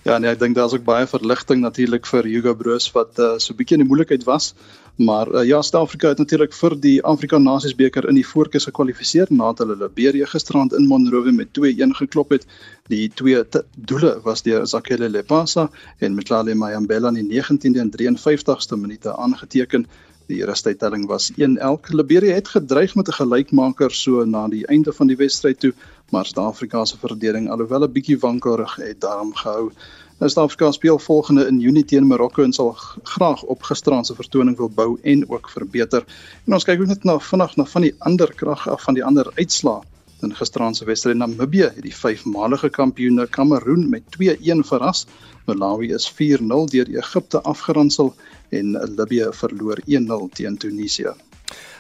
[0.08, 3.52] Ja, nee, ek dink daar's ook baie verligting natuurlik vir Hugo Broos wat uh, so
[3.52, 4.54] 'n bietjie in die moeilikheid was.
[4.98, 9.30] Maar uh, ja, Suid-Afrika het natuurlik vir die Afrika Nasies beker in die voorkeur gekwalifiseer
[9.30, 12.48] nadat hulle Liberia gisterand in Monrovia met 2-1 geklop het.
[12.90, 13.44] Die twee
[13.76, 15.68] doele was deur Zakele Lepasa
[16.00, 19.86] en Mtlale Mayambela in die 19de en 53ste minute aangeteken.
[20.28, 21.94] Die rustydtelling was 1-1.
[21.94, 25.74] Liberia het gedreig met 'n gelykmaker so na die einde van die wedstryd toe,
[26.10, 29.72] maar Suid-Afrika se verdediging alhoewel 'n bietjie wankelrig het daarom gehou.
[30.18, 32.72] Nou Suid-Afrika speel volgende in Junie teen Marokko en sal
[33.04, 36.06] graag op gisterand se vertoning wil bou en ook verbeter.
[36.48, 39.04] En ons kyk ook net na vinnig na van die ander krag af van die
[39.06, 39.84] ander uitslae.
[40.26, 45.06] In gisterand se wedstryd Namibië het die vyfmalige kampioene Kameroen met 2-1 verras.
[45.46, 48.16] Malawi is 4-0 deur Egipte afgeronsel
[48.50, 51.14] en Libië verloor 1-0 teen Tunesië.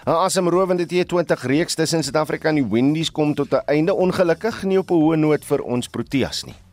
[0.05, 4.77] 'n Asemrowende T20 reeks tussen Suid-Afrika en die Windies kom tot 'n einde ongelukkig nie
[4.77, 6.66] op 'n hoë noot vir ons Proteas nie.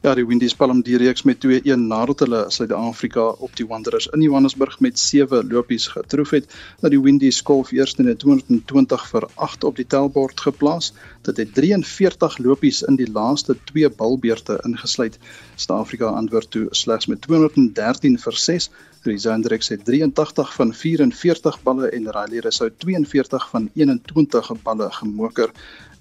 [0.00, 4.22] Ja, die Windies palm die reeks met 2-1 nadat hulle Suid-Afrika op die Wanderers in
[4.24, 6.46] Johannesburg met 7 lopies getroof het.
[6.80, 10.94] Dat die Windies kolf eers in 220 vir 8 op die tellbord geplaas.
[11.28, 15.18] Dit het 43 lopies in die laaste 2 balbeurte ingesluit.
[15.56, 18.70] Suid-Afrika antwoord toe slegs met 213 vir 6.
[19.04, 25.52] Rizandrex het 83 van 44 balle en Riley Rousseau 42 van 21 balle gemoker.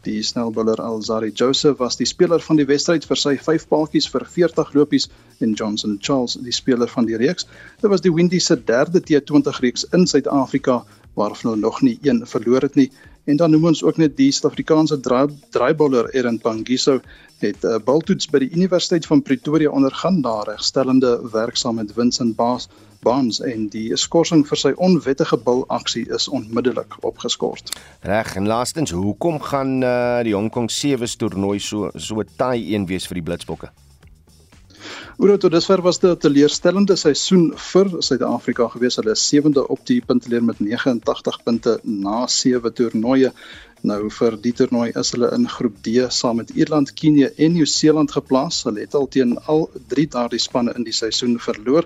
[0.07, 4.23] Die snelbouler Alzari Joseph was die speler van die wedstryd vir sy 5 paadjies vir
[4.35, 5.09] 40 lopies
[5.43, 7.49] en Johnson Charles die speler van die reeks.
[7.81, 10.85] Dit was die Windies se derde T20 reeks in Suid-Afrika
[11.19, 12.87] waarvan hulle nog nie een verloor het nie.
[13.27, 17.01] En dan noem ons ook net die Suid-Afrikaanse draaibouler Erin Pangiso
[17.43, 22.35] het 'n uh, baltoets by die Universiteit van Pretoria ondergaan na regstellende werksaam met Vincent
[22.35, 22.69] Baas
[23.03, 27.71] Bonds en die skorsing vir sy onwettige bilaksie is onmiddellik opgeskort.
[28.07, 32.87] Reg en laastens, hoekom gaan uh, die Hong Kong Sevens toernooi so so taai een
[32.89, 33.71] wees vir die Blitsbokke?
[35.19, 38.95] Oor tot dusver was dit 'n teleurstellende seisoen vir Suid-Afrika gewees.
[38.95, 43.31] Hulle is sewende op die punteleer met 89 punte na sewe toernooie.
[43.81, 48.11] Nou vir die toernooi is hulle in groep D saam met Ierland, Kenia en Nieu-Seeland
[48.11, 48.63] geplaas.
[48.63, 51.83] Hulle het al teen al drie daardie spanne in die seisoen verloor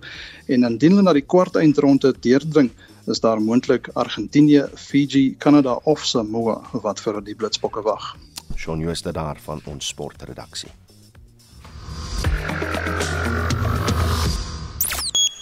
[0.48, 2.69] en indien hulle na die kwartfinale deurdring,
[3.08, 8.15] is daar moontlik Argentinië, Fiji, Kanada of Samoa wat vir die Blitsbokke wag.
[8.56, 10.69] Shaun Jooste daar van ons sportredaksie.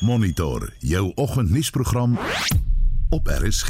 [0.02, 2.17] Monitor jou oggendnuusprogram
[3.10, 3.70] op RSG.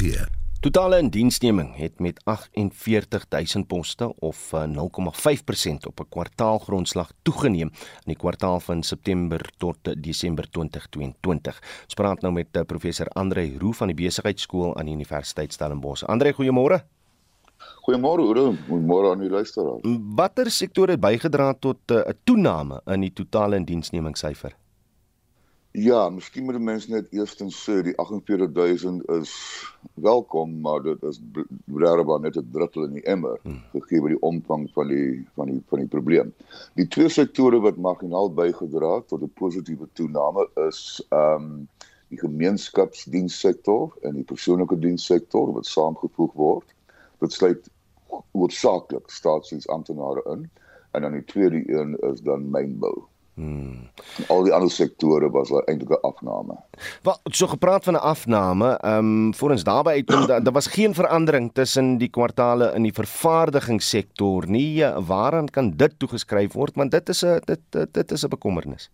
[0.62, 8.16] Totale indiensneming het met 48000 poste of 0,5% eh, op 'n kwartaalgrondslag toegeneem in die
[8.16, 11.62] kwartaal van September tot Desember 2022.
[11.82, 16.04] Ons praat nou met eh, professor Andre Roo van die Besigheidsskool aan die Universiteit Stellenbosch.
[16.04, 16.84] Andre, goeiemôre.
[17.82, 19.82] Goeiemôre Oudo, goeiemôre aan die luisteraars.
[20.16, 24.54] Watter sektore het bygedra tot eh, 'n toename in die totale indiensnemingssyfer?
[25.72, 29.30] Ja, miskien moet mense net eerstens sê die 48000 is
[29.94, 31.20] welkom, maar dit is
[31.64, 33.62] blijkbaar net 'n druppel in die emmer hmm.
[33.72, 36.34] gegee die omvang van die van die van die probleem.
[36.74, 41.68] Die twee sektore wat marginaal bygedra het tot 'n positiewe toename is ehm um,
[42.08, 46.74] die gemeenskapsdienssektor en die persoonlike dienssektor wat saamgevoeg word.
[47.22, 47.70] Dit sluit
[48.32, 50.50] hoofsaaklik staatsdiensamptenare in
[50.92, 53.06] en dan die tweede een is dan mynbou.
[53.34, 53.88] Hmm.
[54.28, 56.56] Al die ander sektore was eintlik 'n afname.
[57.02, 60.66] Wat so gepraat van 'n afname, ehm um, voor ons daarby uitkom dat daar was
[60.66, 64.84] geen verandering tussen die kwartale in die vervaardigingssektor nie.
[64.84, 66.74] Waaraan kan dit toegeskryf word?
[66.74, 67.60] Want dit is 'n dit
[67.92, 68.90] dit is 'n bekommernis.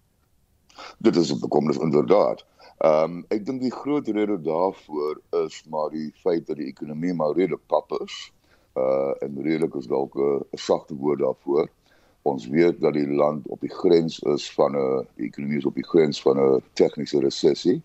[0.99, 2.45] Dit is 'n bekommernis inderdaad.
[2.79, 7.15] Ehm um, ek dink die groot rede daarvoor is maar die feit dat die ekonomie
[7.15, 8.19] maar redelik pap is.
[8.79, 11.67] Uh en redelik is dalk 'n sagte woord daarvoor
[12.23, 15.75] ons weet dat die land op die grens is van 'n die ekonomie is op
[15.75, 17.83] die grens van 'n tegniese resessie.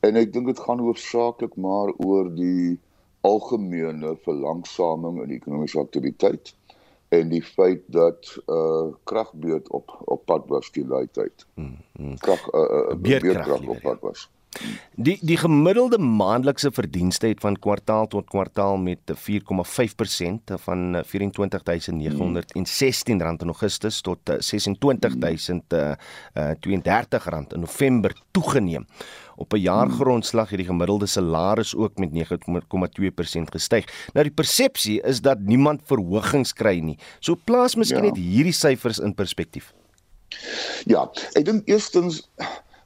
[0.00, 2.78] En ek dink dit gaan hoofsaaklik maar oor die
[3.20, 6.54] algemene verlangsaming in ekonomiese aktiwiteit
[7.12, 11.46] en die feit dat uh kragbeurt op op pad was die tyd.
[11.54, 12.16] Hmm, hmm.
[12.18, 14.30] Krag uh, uh beurtkrag op pad was.
[14.94, 19.14] Die die gemiddelde maandelikse verdienste het van kwartaal tot kwartaal met 4,5%
[20.64, 28.86] van 24916 rand in Augustus tot 26032 rand in November toegeneem.
[29.36, 33.84] Op 'n jaargrondslag het die gemiddelde salaris ook met 9,2% gestyg.
[34.12, 36.98] Nou die persepsie is dat niemand verhogings kry nie.
[37.18, 38.10] So plaas miskien ja.
[38.10, 39.74] net hierdie syfers in perspektief.
[40.84, 42.30] Ja, ek dink eerstens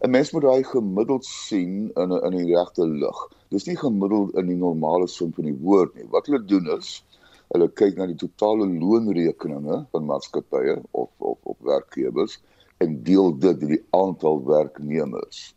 [0.05, 3.21] 'n mens moet daai gemiddeld sien in in die regte lig.
[3.49, 6.09] Dis nie gemiddeld in die normale sin van die woord nie.
[6.11, 6.91] Wat hulle doen is
[7.55, 12.41] hulle kyk na die totale loonrekeninge van maatskappye of of op werkgewers
[12.85, 15.55] en deel dit deur die aantal werknemers.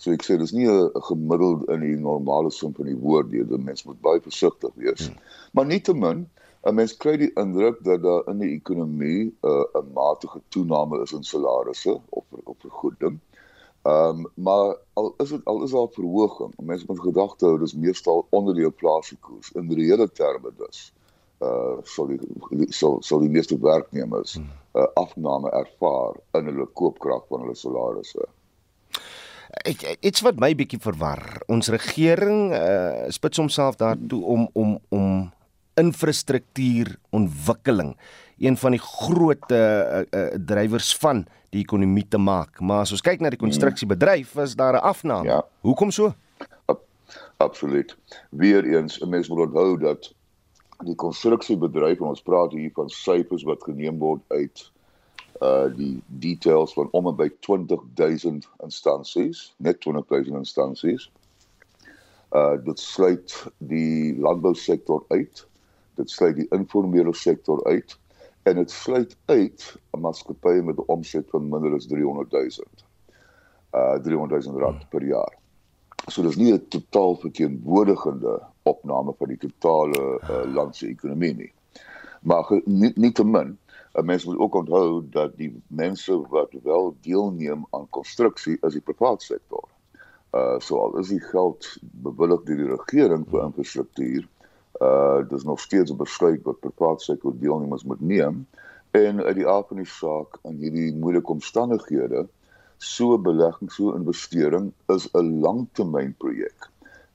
[0.00, 3.44] So ek sê dis nie 'n gemiddeld in die normale sin van die woord nie.
[3.44, 5.06] Die mens moet baie versigtig wees.
[5.06, 5.16] Hmm.
[5.52, 6.28] Maar nietemin
[6.66, 11.02] 'n mens kry die indruk dat daar in die ekonomie 'n uh, 'n matige toename
[11.02, 13.20] is in salarisse of of vergoeding.
[13.82, 16.52] Ehm um, maar al is dit al is daar verhoging.
[16.56, 20.92] Mense moet gedagte hou dis meestal onder die inflasiekoers in reële terme dus.
[21.38, 27.46] Uh sal die sal sal die meeste werknemers uh, afname ervaar in hulle koopkrag van
[27.46, 28.28] hulle salarisse.
[29.64, 31.40] Ek iets wat my bietjie verwar.
[31.48, 35.30] Ons regering uh spits homself daartoe om om om
[35.80, 37.94] infrastruktuur ontwikkeling
[38.40, 42.60] een van die groot uh, uh, drywers van die ekonomie te maak.
[42.60, 45.28] Maar as ons kyk na die konstruksiebedryf, is daar 'n afname.
[45.28, 45.44] Ja.
[45.60, 46.14] Hoekom so?
[46.64, 46.80] Ab
[47.36, 47.96] absoluut.
[48.30, 50.14] Weereens, 'n mens moet onthou dat
[50.84, 54.70] die konstruksiebedryf en ons praat hier van syfers wat geneem word uit
[55.40, 61.10] uh die details van om en by 20000 instansies, net 20000 instansies.
[62.32, 65.46] Uh dit sluit die landbousektor uit.
[65.94, 67.98] Dit sluit die informele sektor uit
[68.42, 72.48] en dit sluit uit 'n maatskappy met 'n omset van minder as 300 000.
[73.72, 75.38] Uh 300 000 rand per jaar.
[76.06, 81.52] So dis nie 'n totaal verteenwoordigende opname van die totale uh, land se ekonomie nie.
[82.22, 83.58] Maar nie, nie te min,
[83.92, 88.80] 'n mens moet ook onthou dat die mense wat wel deelneem aan konstruksie is die
[88.80, 89.68] private sektor.
[90.32, 94.28] Uh so al is die geld bewillig deur die regering vir infrastruktuur,
[94.80, 98.46] uh dis nog steeds besluit wat private sektor deelnemers moet neem
[98.90, 102.26] en uit die aard van die saak in hierdie moeilike omstandighede
[102.80, 106.68] so belegging, so investering is 'n langtermynprojek.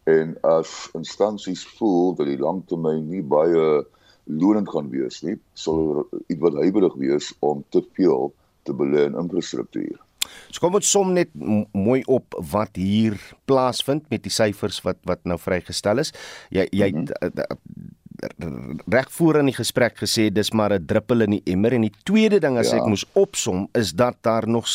[0.04, 3.86] En as instansies voel dat die langtermyn nie baie
[4.24, 9.06] lonend gaan wees nie, sal er iets wat huiwerig wees om te veel te belê
[9.10, 10.05] in infrastruktuur.
[10.52, 11.30] So kom ons som net
[11.72, 16.14] mooi op wat hier plaasvind met die syfers wat wat nou vrygestel is.
[16.50, 18.80] Jy jy mm -hmm.
[18.88, 21.94] reg voor in die gesprek gesê dis maar 'n druppel in die emmer en die
[22.04, 22.78] tweede ding as ja.
[22.78, 24.68] ek moes opsom is dat daar nog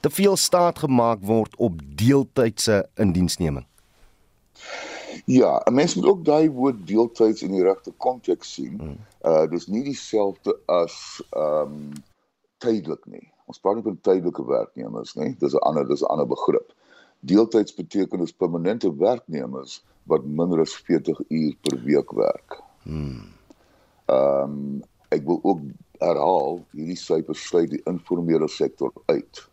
[0.00, 3.66] te veel staat gemaak word op deeltydse indiensneming.
[5.24, 8.78] Ja, 'n mens moet ook daai woord deeltyds in die regte konteks sien.
[8.78, 8.98] Hmm.
[9.22, 11.92] Uh dis nie dieselfde as ehm um,
[12.58, 13.32] tydelik nie.
[13.50, 15.34] Ons praat nie van tydelike werknemers nie.
[15.40, 16.72] Dis 'n ander dis 'n ander begrip.
[17.20, 22.60] Deeltyds beteken dis permanente werknemers wat minder as 40 uur per week werk.
[22.82, 23.32] Hmm.
[24.06, 25.60] Ehm um, ek wil ook
[25.98, 29.48] herhaal, hierdie syfers sluit die informele sektor uit.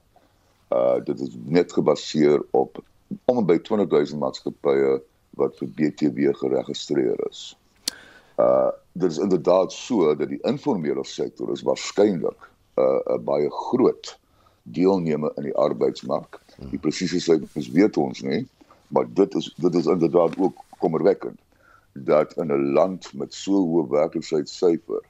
[0.70, 2.84] Uh dit is net gebaseer op
[3.26, 5.02] om en by 20 000 maatskappye
[5.40, 7.58] wat vir BTW geregistreer is.
[8.38, 14.18] Uh dit is inderdaad so dat die informele sektor is waarskynlik 'n uh, baie groot
[14.64, 16.40] deelnemer in die arbeidsmark.
[16.70, 18.48] Die presiese syfers weet ons nie,
[18.88, 21.40] maar dit is dit is inderdaad ook kommerwekkend
[21.94, 25.02] dat in 'n land met so hoë werkloosheidsyfer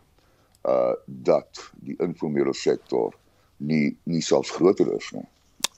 [0.67, 3.13] uh dat die informele sektor
[3.57, 5.27] nie nie selfs groter is nie.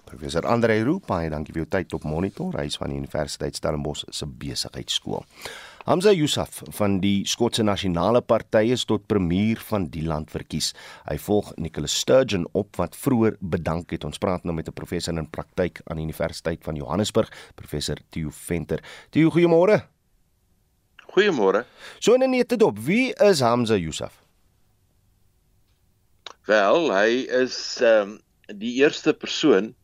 [0.04, 3.56] Professor Andre Roux, baie dankie vir jou tyd op Monitor, hy is van die Universiteit
[3.56, 5.24] Stellenbosch se besigheidskool.
[5.84, 10.70] Hamza Yusuf van die Skotse Nasionale Party is tot premier van die land verkies.
[11.10, 14.06] Hy volg Nicholas Sturgeon op wat vroeër bedank het.
[14.08, 18.30] Ons praat nou met 'n professor in praktyk aan die Universiteit van Johannesburg, professor Theo
[18.32, 18.80] Venter.
[19.10, 19.84] Theo, goeiemôre.
[21.12, 21.66] Goeiemôre.
[22.00, 24.24] So in 'n nette dop, wie is Hamza Yusuf?
[26.46, 29.76] Wel, hy is ehm um, die eerste persoon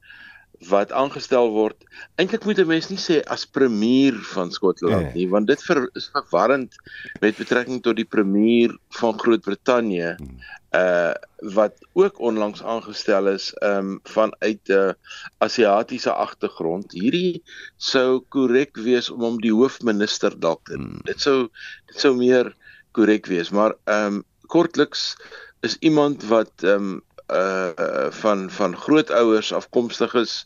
[0.67, 1.75] wat aangestel word.
[2.19, 5.13] Eintlik moet 'n mens nie sê as premier van Skotland nee.
[5.13, 6.75] nie, want dit ver, is verwarrend
[7.21, 10.39] met betrekking tot die premier van Groot-Brittanje hmm.
[10.75, 11.13] uh
[11.55, 14.91] wat ook onlangs aangestel is um vanuit 'n uh,
[15.37, 16.91] Asiatiese agtergrond.
[16.91, 17.43] Hierdie
[17.77, 20.75] sou korrek wees om hom die hoofminister dalk te.
[20.75, 20.99] Hmm.
[21.03, 21.47] Dit sou
[21.87, 22.55] dit sou meer
[22.91, 25.15] korrek wees, maar um kortliks
[25.61, 30.45] is iemand wat um uh van van grootouers afkomstig is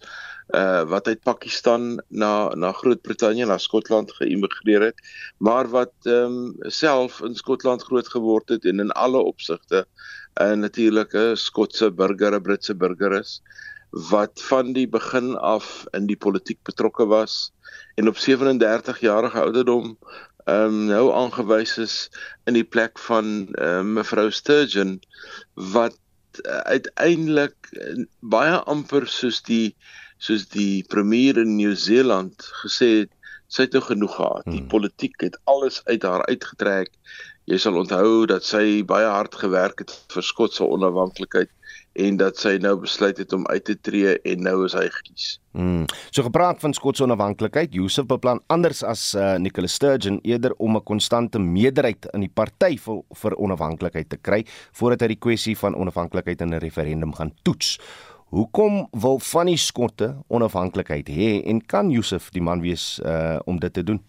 [0.51, 4.99] uh wat uit Pakistan na na Groot-Brittanje na Skotland geïmigreer het
[5.37, 10.43] maar wat ehm um, self in Skotland groot geword het en in alle opsigte 'n
[10.43, 13.41] uh, natuurlike Skotse burger, 'n Britse burger is
[13.89, 17.51] wat van die begin af in die politiek betrokke was
[17.95, 19.97] en op 37 jarige ouderdom
[20.45, 22.09] ehm um, nou aangewys is
[22.45, 24.99] in die plek van uh, mevrou Sturgeon
[25.53, 25.97] wat
[26.41, 29.75] uh, uiteindelik uh, baie amper soos die
[30.23, 33.11] soos die premier in Nieu-Seeland gesê het
[33.53, 34.45] sy het nou genoeg gehad.
[34.47, 34.69] Die hmm.
[34.71, 36.89] politiek het alles uit haar uitgetrek.
[37.45, 41.51] Jy sal onthou dat sy baie hard gewerk het vir Skotse onafhanklikheid
[41.93, 45.25] en dat sy nou besluit het om uit te tree en nou is hy gekies.
[45.53, 45.85] Mm.
[46.09, 50.83] So gepraat van Skotse onafhanklikheid, Joseph beplan anders as uh, Nicola Sturgeon eerder om 'n
[50.83, 55.75] konstante meerderheid in die party vir vir onafhanklikheid te kry voordat hy die kwessie van
[55.75, 57.79] onafhanklikheid in 'n referendum gaan toets.
[58.33, 63.59] Hoekom wil van die Skotte onafhanklikheid hê en kan Joseph die man wees uh, om
[63.59, 64.01] dit te doen?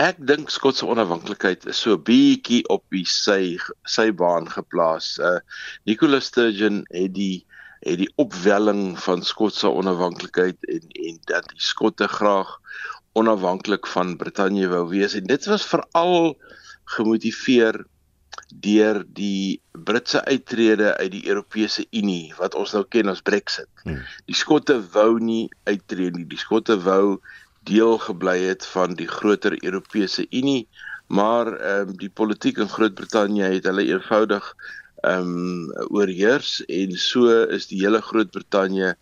[0.00, 5.18] Ek dink Skotse onafhanklikheid is so bietjie op die sy sy baan geplaas.
[5.20, 5.40] Uh
[5.84, 7.44] Nicola Sturgeon het die
[7.82, 12.56] het die opwelling van Skotse onafhanklikheid en en dat die Skotte graag
[13.12, 16.38] onafhanklik van Brittanje wou wees en dit was veral
[16.96, 17.82] gemotiveer
[18.48, 23.68] deur die Britse uittrede uit die Europese Unie wat ons nou ken as Brexit.
[23.84, 24.00] Hmm.
[24.28, 26.26] Die Skotte wou nie uittreë nie.
[26.28, 27.20] Die Skotte wou
[27.68, 30.68] deel gebly het van die groter Europese Unie,
[31.06, 34.54] maar ehm um, die politiek in Groot-Brittanje het hulle eenvoudig
[35.02, 38.94] ehm um, oorheers en so is die hele Groot-Brittanje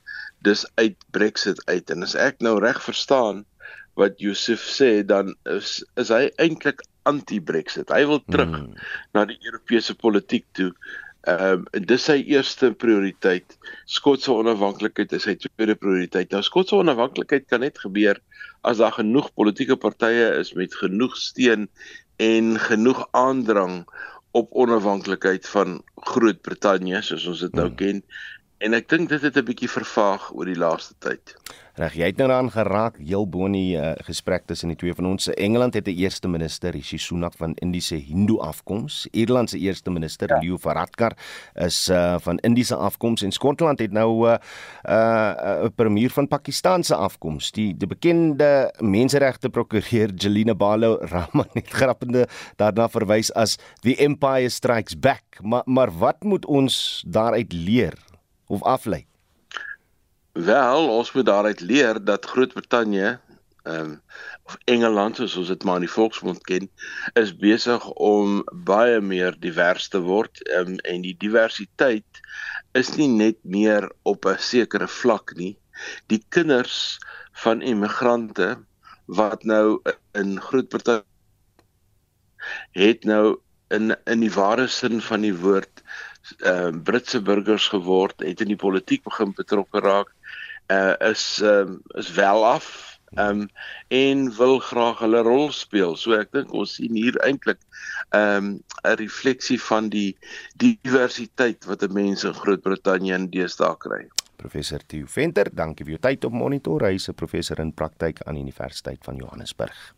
[0.46, 3.44] dis uit Brexit uit en as ek nou reg verstaan
[4.00, 7.90] wat Josef sê dan is is hy eintlik anti-Brexit.
[7.92, 8.74] Hy wil terug hmm.
[9.16, 10.70] na die Europese politiek toe.
[11.28, 13.58] Ehm um, dis sy eerste prioriteit.
[13.84, 16.30] Skotse onafhanklikheid is sy tweede prioriteit.
[16.32, 18.20] Nou Skotse onafhanklikheid kan net gebeur
[18.64, 21.68] as daar genoeg politieke partye is met genoeg steun
[22.16, 23.84] en genoeg aandrang
[24.32, 27.76] op onafhanklikheid van Groot-Brittanje soos ons dit nou hmm.
[27.76, 28.04] ken
[28.60, 31.32] En ek dink dit het 'n bietjie vervaag oor die laaste tyd.
[31.80, 34.92] Reg, jy het nou daaraan geraak heel bo in die uh, gesprek tussen die twee
[34.92, 35.30] van ons.
[35.32, 39.06] Engeland het 'n eerste minister, Rishi Sunak van Indiese Hindu afkoms.
[39.10, 40.38] Ierland se eerste minister, ja.
[40.38, 41.16] Leo Varadkar,
[41.54, 44.38] is uh, van Indiese afkoms en Skotland het nou 'n
[44.88, 47.50] uh, 'n uh, premier van Pakistaanse afkoms.
[47.50, 54.48] Die die bekende menseregte prokureur Jelena Balo Rahman het grappende daarna verwys as the empire
[54.48, 55.24] strikes back.
[55.42, 57.94] Maar maar wat moet ons daaruit leer?
[58.50, 59.09] of aflei?
[60.32, 63.20] Wel, ons moet daaruit leer dat Groot-Brittanje
[63.62, 64.02] ehm um,
[64.42, 66.70] of Engeland soos ons dit maar in die volksmond ken,
[67.14, 72.22] is besig om baie meer divers te word um, en die diversiteit
[72.78, 75.58] is nie net meer op 'n sekere vlak nie.
[76.06, 76.98] Die kinders
[77.42, 78.56] van immigrante
[79.06, 79.82] wat nou
[80.14, 81.04] in Groot-Brittanje
[82.72, 85.82] het nou in in die ware sin van die woord
[86.46, 90.10] uh Britse burgers geword, het in die politiek begin betrokke raak,
[90.70, 93.48] uh is um is wel af um
[93.88, 95.96] en wil graag hulle rol speel.
[95.96, 97.58] So ek dink ons sien hier eintlik
[98.14, 100.16] um 'n refleksie van die
[100.56, 104.06] diversiteit wat 'n mens in Groot-Brittanje in deesdae kry.
[104.36, 106.86] Professor Theo Venter, dankie vir jou tyd op monitor.
[106.86, 109.94] Hy is 'n professor in praktyk aan Universiteit van Johannesburg.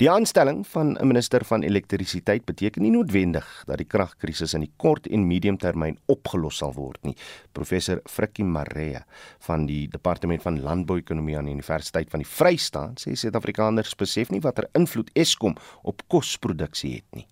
[0.00, 4.72] Die aanstelling van 'n minister van elektrisiteit beteken nie noodwendig dat die kragkrisis in die
[4.76, 7.14] kort en medium termyn opgelos sal word nie.
[7.52, 9.04] Professor Frikkie Maree
[9.38, 14.40] van die Departement van Landbouekonomie aan die Universiteit van die Vrystaat sê Suid-Afrikaners besef nie
[14.40, 17.26] watter invloed Eskom op kosproduksie het nie.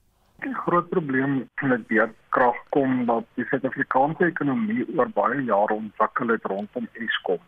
[0.45, 6.45] Die groot probleem met beerdkrag kom dat die Suid-Afrikaanse ekonomie oor baie jare ontwikkel het
[6.45, 7.41] rondom Eskom,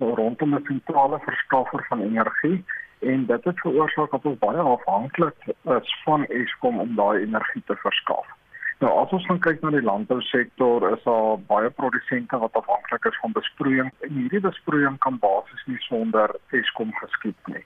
[0.00, 2.64] rondom 'n sentrale verskaffer van energie
[2.98, 7.76] en dit het veroorsaak dat ons baie afhanklik is van Eskom om daai energie te
[7.76, 8.26] verskaf.
[8.78, 13.32] Nou as ons kyk na die landbousektor, is daar baie produsente wat afhanklik is van
[13.32, 17.64] besproeiing en hierdie besproeiing kan basies nie sonder Eskom geskied nie.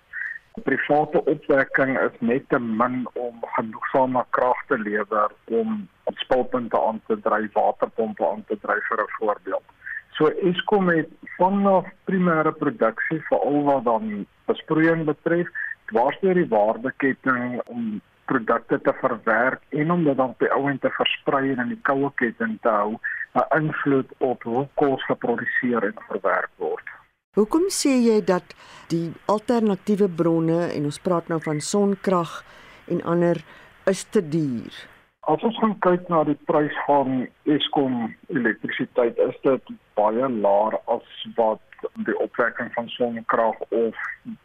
[0.63, 5.89] Private opwekking is net te min om genoegsame krag te lewer om
[6.23, 9.67] spulpunte aan te dryf, waterpompe aan te dryf vir 'n voorbeeld.
[10.15, 15.49] So Eskom het vanaf primêre produksie veral wat dan besproeiing betref,
[15.91, 17.99] dwarsteer die waardeketting om
[18.31, 22.13] produkte te verwerk en om dit dan by ouend te versprei en in die koue
[22.21, 22.95] ketting te hou,
[23.35, 26.87] 'n invloed op hoe kos geproduseer en verwerk word.
[27.35, 28.55] Hoekom sê jy dat
[28.89, 32.45] die alternatiewe bronne en ons praat nou van sonkrag
[32.87, 33.43] en ander
[33.91, 34.94] is te duur?
[35.25, 41.07] As ons gaan kyk na die prys van Eskom elektrisiteit, is dit baie laer as
[41.39, 41.63] wat
[42.05, 44.03] die opwekking van sonkrag of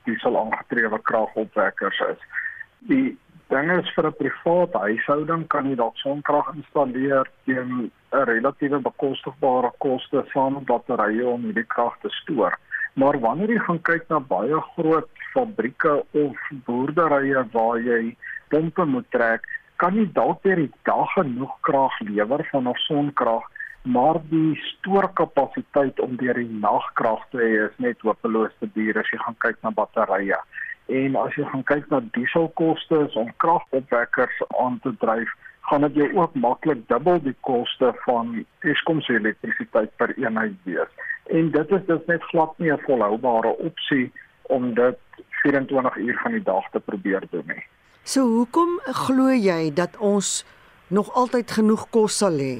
[0.07, 2.23] diesel aangetrewe kragopwekkers is.
[2.91, 3.17] Die
[3.51, 9.71] ding is vir 'n privaat huishouding kan jy dalk sonkrag installeer teen 'n relatiewe bekostigbare
[9.79, 12.55] koste saam met batterye om hierdie krag te stoor.
[12.93, 18.15] Maar wanneer jy gaan kyk na baie groot fabrieke of boerderye waar jy
[18.49, 19.43] pompe moet trek,
[19.79, 23.47] kan jy dalk deur die dag genoeg krag lewer van ons sonkrag
[23.81, 29.11] maar die stoorkapasiteit om deur die nagkrag te hê is net hopeloos te duur as
[29.13, 30.39] jy gaan kyk na batterye.
[30.99, 35.31] En as jy gaan kyk na dieselkoste om kragopwekkers aan te dryf,
[35.69, 40.91] gaan dit jou ook maklik dubbel die koste van Eskom se elektrisiteit per eenheid wees.
[41.29, 44.11] En dit is dus net glad nie 'n volhoubare opsie
[44.41, 44.97] om dit
[45.43, 47.63] 24 uur van die dag te probeer doen nie.
[48.09, 50.41] So hoekom glo jy dat ons
[50.87, 52.55] nog altyd genoeg kos sal hê?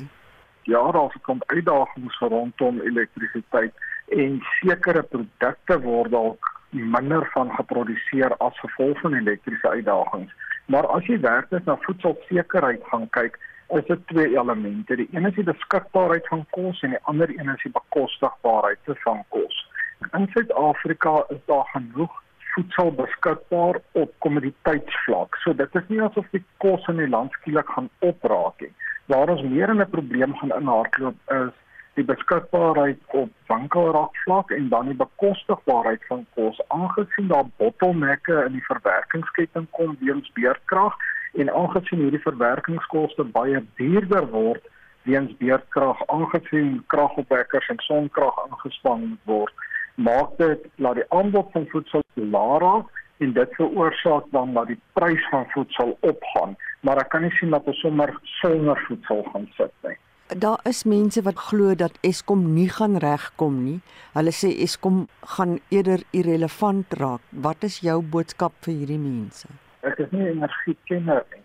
[0.70, 3.74] ja, daar kom uitdagings rondom elektrisiteit
[4.08, 10.34] en sekere produkte word dalk minder van geproduseer as gevolg van elektriese uitdagings.
[10.66, 13.40] Maar as jy werklik na voedselsekerheid gaan kyk,
[13.78, 14.96] is dit twee elemente.
[14.96, 19.24] Die een is die beskikbaarheid van kos en die ander een is die bekostigbaarheid van
[19.34, 19.66] kos.
[20.14, 22.14] In Suid-Afrika is daar genoeg
[22.60, 25.36] voedsel beskikbaar op kommoditeitsvlak.
[25.44, 28.74] So dit is nie asof die kos in die land skielik gaan opraak nie
[29.10, 31.54] waar ons meer in 'n probleem gaan inhardloop is
[31.94, 38.66] die beskikbaarheid op winkelrakvlak en dan die bekostigbaarheid van kos aangesien daar bottelnekke in die
[38.72, 40.94] verwerkingsketting kom weens beerdkrag
[41.34, 44.70] en aangesien hierdie verwerkingskoste baie duurder word
[45.04, 49.54] weens beerdkrag aangesien kragopwekkers en sonkrag ingespan word,
[49.96, 54.80] maak dit dat die aanbod van voedsel laer raak en dit veroorsaak dan dat die
[54.94, 59.48] prys van voedsel opgaan, maar ek kan nie sien dat ons sommer sonder voedsel gaan
[59.58, 59.98] sit nie.
[60.30, 63.80] Daar is mense wat glo dat Eskom nie gaan regkom nie.
[64.14, 67.24] Hulle sê Eskom gaan eerder irrelevant raak.
[67.32, 69.50] Wat is jou boodskap vir hierdie mense?
[69.82, 71.44] Ek is nie energiekenner nie,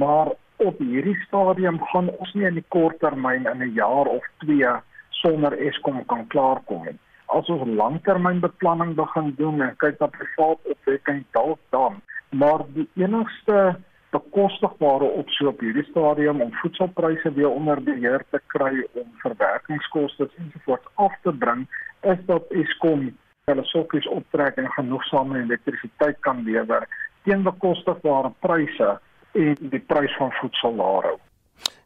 [0.00, 0.32] maar
[0.64, 4.74] op hierdie stadium gaan ons nie in die kort termyn in 'n jaar of 2
[5.22, 6.98] sonder Eskom kan klaarkom nie
[7.38, 12.00] as ons langtermynbeplanning begin doen en kyk na privaat opwekking dalk dan
[12.42, 13.58] maar die enigste
[14.12, 20.88] bekostigbare opsie op hierdie stadium om voedselpryse weer onder beheer te kry om verwerkingskoste ensovoorts
[20.94, 21.66] af te bring
[22.12, 23.08] is dat Eskom
[23.48, 26.86] hulle sokkies optrek en genoegsame elektrisiteit kan lewer
[27.24, 28.90] teen bekostigbare pryse
[29.32, 31.18] en die prys van voedsel laer hou.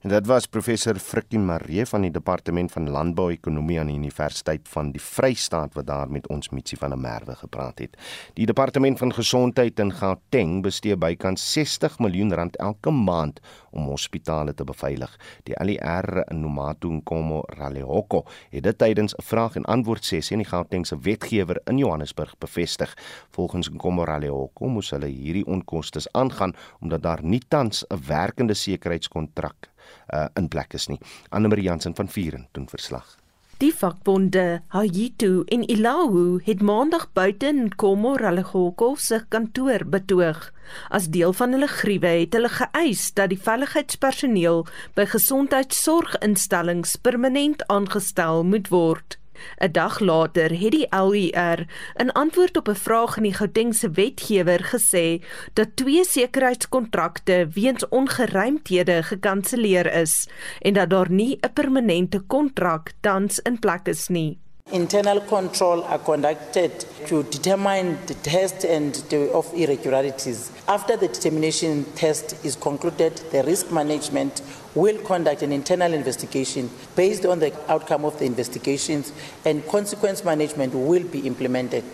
[0.07, 4.93] En dit was professor Frikkie Maree van die departement van landbouekonomie aan die Universiteit van
[4.95, 7.97] die Vrystaat wat daar met ons Mitsi van der Merwe gepraat het.
[8.39, 13.41] Die departement van gesondheid in Gauteng bestee bykans 60 miljoen rand elke maand
[13.77, 15.13] om hospitale te beveilig.
[15.45, 20.43] Die ALR in Nomatu Nkomo Ralehoko het dit tydens 'n vraag en antwoord sessie in
[20.43, 22.97] die Gautengse wetgewer in Johannesburg bevestig.
[23.31, 29.71] Volgens Nkomo Ralehoko moes hulle hierdie onkoste aangaan omdat daar nie tans 'n werkende sekuriteitskontrak
[30.15, 30.99] uh, in plek is nie.
[31.29, 33.26] Anne Marie Jansen van Vieren doen verslag.
[33.57, 40.53] Die vakbonde Hayitu en Ilahu het maandag buite in Komoralehoko se kantoor betoog.
[40.93, 44.67] As deel van hulle gruwe het hulle geëis dat die veiligheidspersoneel
[44.99, 49.17] by gesondheidsorginstellings permanent aangestel moet word.
[49.61, 51.67] 'n Dag later het die LER
[51.97, 59.03] in antwoord op 'n vraag in die Gautengse wetgewer gesê dat twee sekuriteitskontrakte weens ongeruimthede
[59.03, 60.29] gekanselleer is
[60.61, 64.46] en dat daar nie 'n permanente kontrak tans in plek is nie.
[64.73, 70.51] Internal control are conducted to determine the test and the of irregularities.
[70.67, 74.43] After the determination test is concluded, the risk management
[74.75, 79.13] will conduct an internal investigation based on the outcome of the investigations
[79.45, 81.85] and consequence management will be implemented.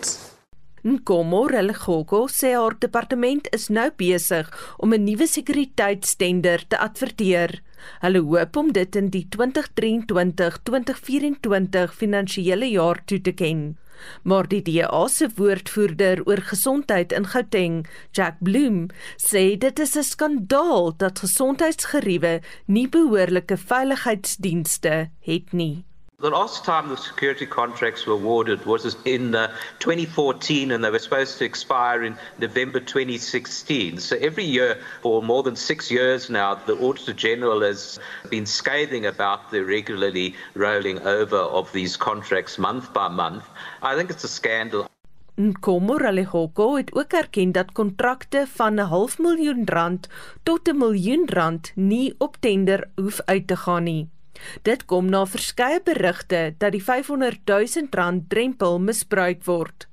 [0.83, 4.49] Nkomo Religoko sê haar departement is nou besig
[4.79, 7.61] om 'n nuwe sekuriteitstender te adverteer.
[7.99, 13.77] Hulle hoop om dit in die 2023-2024 finansiële jaar toe te ken.
[14.23, 20.03] Maar die DA se woordvoerder oor gesondheid in Gauteng, Jack Bloem, sê dit is 'n
[20.03, 25.85] skandaal dat gesondheidsgeriewe nie behoorlike veiligheidsdienste het nie.
[26.23, 30.97] The last time the security contracts were awarded was in uh, 2014 and they were
[30.97, 33.97] supposed to expire in November 2016.
[33.97, 37.99] So every year for more than six years now, the Auditor General has
[38.29, 43.43] been scathing about the regularly rolling over of these contracts month by month.
[43.81, 44.87] I think it's a scandal.
[45.35, 50.07] Nkomoralehoko het ook erken dat kontrakte van 'n half miljoen rand
[50.43, 54.12] tot 'n miljoen rand nie op tender hoef uit te gaan nie.
[54.61, 59.87] Dit kom na verskeie berigte dat die 500 000 rand drempel misbruik word.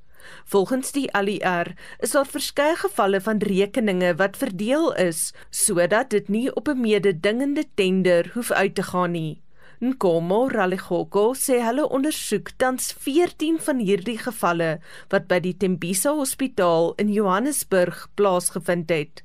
[0.45, 6.49] Volgens die ALR is daar verskeie gevalle van rekeninge wat verdeel is sodat dit nie
[6.55, 9.43] op 'n mededingende tender hoef uit te gaan nie.
[9.81, 16.93] Nkomo Ralehoko sê hulle ondersoek tans 14 van hierdie gevalle wat by die Tembisa Hospitaal
[17.01, 19.25] in Johannesburg plaasgevind het.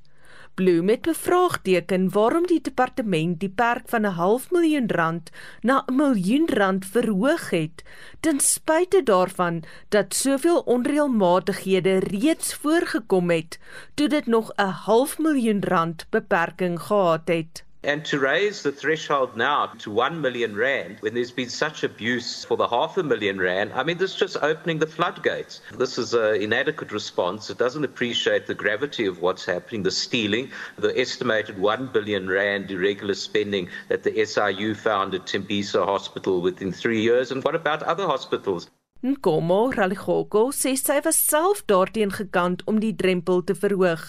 [0.55, 5.31] Bloem het bevraagteken waarom die departement die perk van 'n half miljoen rand
[5.61, 7.83] na 'n miljoen rand verhoog het
[8.19, 13.59] ten spyte daarvan dat soveel onreëlmatighede reeds voorgekom het
[13.93, 17.63] toe dit nog 'n half miljoen rand beperking gehad het.
[17.85, 22.43] And to raise the threshold now to 1 million Rand when there's been such abuse
[22.43, 25.61] for the half a million Rand, I mean, this is just opening the floodgates.
[25.71, 27.51] This is an inadequate response.
[27.51, 32.71] It doesn't appreciate the gravity of what's happening, the stealing, the estimated 1 billion Rand
[32.71, 37.31] irregular spending that the SIU found at Tembisa Hospital within three years.
[37.31, 38.67] And what about other hospitals?
[39.05, 44.01] Nkomo Raligoko sê sy was self daarteen gekant om die drempel te verhoog,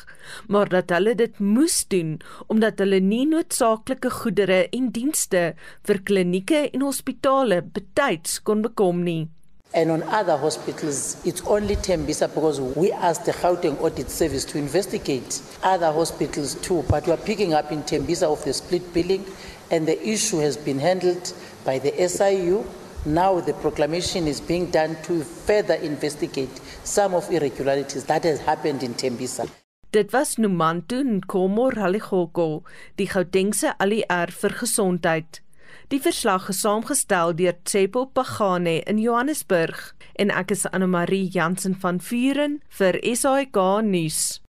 [0.49, 2.15] maar dat hulle dit moes doen
[2.49, 5.43] omdat hulle nie noodsaaklike goedere en dienste
[5.89, 9.27] vir klinieke en hospitale betyds kon bekom nie.
[9.75, 14.57] And on other hospitals, it's only Tembisa because we asked the Gauteng Audit Service to
[14.57, 16.83] investigate other hospitals too.
[16.89, 19.27] But we are picking up in Tembisa of the split billing,
[19.71, 21.35] and the issue has been handled
[21.67, 22.65] by the SIU
[23.07, 26.51] Now the proclamation is being done to further investigate
[26.83, 29.49] some of irregularities that has happened in Tembisa.
[29.93, 32.65] Dit was Numantu Nkomo Raligoko,
[32.99, 35.41] die Gautengse ALR vir gesondheid.
[35.93, 41.79] Die verslag is saamgestel deur Tsepo Pagane in Johannesburg en ek is Anne Marie Jansen
[41.79, 44.41] van Vuren vir SAK nuus.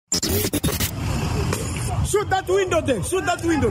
[2.10, 3.04] Shoot that window there.
[3.04, 3.70] Shoot that window.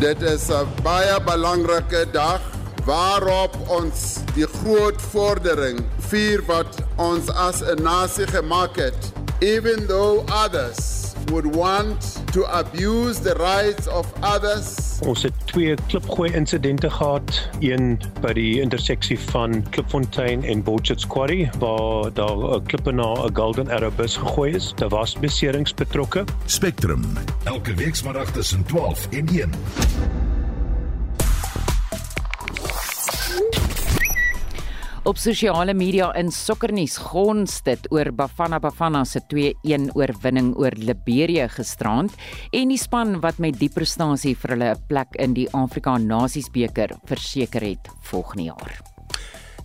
[0.00, 2.57] Dit is 'n baie belangrike dag
[2.88, 9.12] waarop ons die groot vordering vier wat ons as 'n nasie gemaak het.
[9.40, 12.00] Even though others would want
[12.32, 14.98] to abuse the rights of others.
[15.00, 21.50] Ons het twee klipgooi insidente gehad, een by die interseksie van Klipfontein en Botchet's Quarry
[21.58, 24.72] waar daar 'n klippe na 'n Golden Arrow bus gegooi is.
[24.76, 26.24] Daar was beserings betrokke.
[26.46, 27.04] Spectrum,
[27.44, 30.27] elke week saterdag tussen 12 en 1.
[35.08, 41.46] Op sosiale media in sokkernuus gons dit oor Bafana Bafana se 2-1 oorwinning oor Liberia
[41.48, 42.12] gisterand
[42.52, 46.92] en die span wat met die prestasie vir hulle 'n plek in die Afrika Nasiesbeker
[47.08, 48.76] verseker het volgende jaar.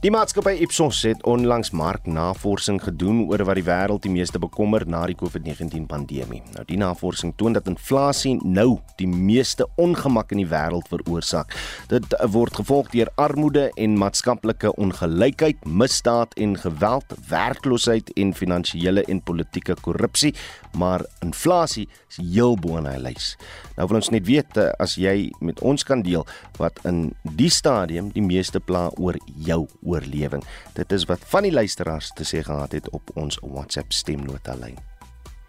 [0.03, 5.05] Die maatskappy Ipsos het onlangs marknavorsing gedoen oor wat die wêreld die meeste bekommer na
[5.07, 6.41] die COVID-19 pandemie.
[6.57, 11.55] Nou die navorsing toon dat inflasie nou die meeste ongemak in die wêreld veroorsaak.
[11.87, 19.23] Dit word gevolg deur armoede en maatskaplike ongelykheid, misdaad en geweld, werkloosheid en finansiële en
[19.23, 20.33] politieke korrupsie,
[20.75, 23.37] maar inflasie is heel bo in hy lys.
[23.77, 26.27] Nou wil ons net weet eh, as jy met ons kan deel
[26.59, 29.15] wat in die stadium die meeste pla oor
[29.47, 30.43] jou oorlewing.
[30.77, 34.79] Dit is wat van die luisteraars te sê gehad het op ons WhatsApp stemnota lyn.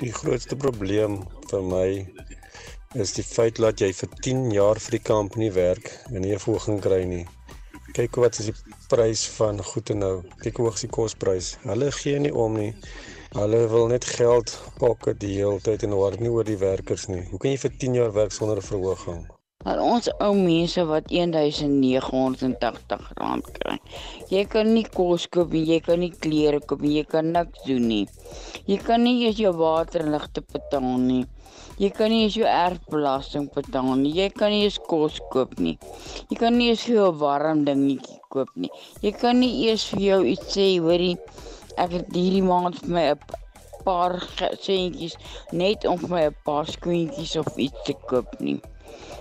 [0.03, 1.89] Die grootste probleem vir my
[2.95, 6.45] is die feit dat jy vir 10 jaar vir die company werk en nie 'n
[6.45, 7.27] verhoging kry nie.
[7.95, 10.23] Kyk wat is die prys van goed en nou.
[10.43, 11.57] Kyk hoe hoog is die kosprys.
[11.63, 12.75] Hulle gee nie om nie.
[13.35, 17.23] Hulle wil net geld pocket die hele tyd en hoor nie oor die werkers nie.
[17.31, 19.34] Hoe kan jy vir 10 jaar werk sonder 'n verhoging?
[19.65, 23.79] Maar ons ou mense wat 1980 rand kry.
[24.29, 27.65] Jy kan nie kos koop nie, jy kan nie klere koop nie, jy kan niks
[27.69, 28.05] doen nie.
[28.69, 31.25] Jy kan nie eers jou water en ligte betaal nie.
[31.79, 34.13] Jy kan nie eens jou erfbelasting betaal nie.
[34.15, 35.75] Jy kan nie eens kos koop nie.
[36.31, 38.71] Jy kan nie eens vir jou warm dingetjie koop nie.
[39.03, 41.17] Jy kan nie eers vir jou iets sê, hoorie,
[41.81, 43.19] ek het hierdie maand vir my 'n
[43.85, 44.15] paar
[44.61, 45.19] sentjies
[45.53, 48.61] net om vir my 'n paar skoentjies of iets te koop nie.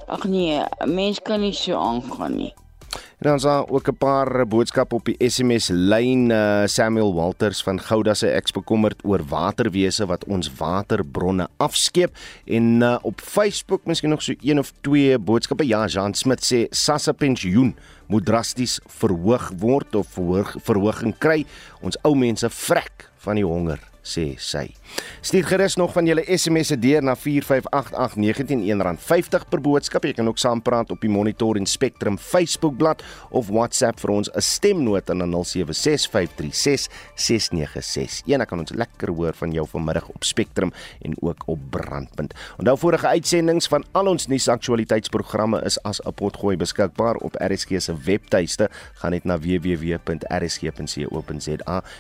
[0.08, 2.54] Ag nee, mens kan nie so aangaan nie.
[2.94, 7.64] En dan is daar ook 'n paar boodskappe op die SMS lyn uh, Samuel Walters
[7.64, 12.18] van Gouda se ek bekommerd oor waterwese wat ons waterbronne afskeep.
[12.46, 15.68] En uh, op Facebook miskien nog so een of twee boodskappe.
[15.68, 17.76] Ja Jean Smit sê Sassa pensioen
[18.06, 21.46] moet drasties verhoog word of verhoog, verhoging kry.
[21.82, 24.76] Ons ou mense vrek van die honger sê sy.
[25.24, 30.04] Stuur gerus nog van julle SMS'e deur na 4588919 R50 per boodskap.
[30.06, 34.42] Jy kan ook saampraat op die Monitor en Spectrum Facebookblad of WhatsApp vir ons 'n
[34.42, 38.24] stemnota na 0765366961.
[38.28, 42.34] Eendag kan ons lekker hoor van jou vanmiddag op Spectrum en ook op Brandpunt.
[42.58, 47.96] Onthou vorige uitsendings van al ons nuusaktualiteitsprogramme is as 'n potgooi beskikbaar op RSG se
[48.06, 48.70] webtuiste.
[48.94, 50.24] Gaan net na www.rsg.co.za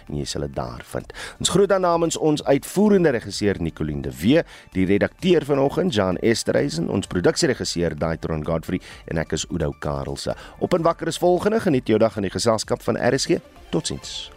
[0.08, 1.14] en jy sal dit daar vind.
[1.39, 6.89] Ons groet dan namens ons uitvoerende regisseur Nicoline de Wee, die redakteur vanoggend Jan Esterhuizen,
[6.89, 8.82] ons produksieregisseur Daitron Godfrey
[9.12, 10.36] en ek is Oudo Karelse.
[10.64, 13.41] Op en wakker is volgende geniet jou dag in die geselskap van RSG.
[13.74, 14.32] Totsiens.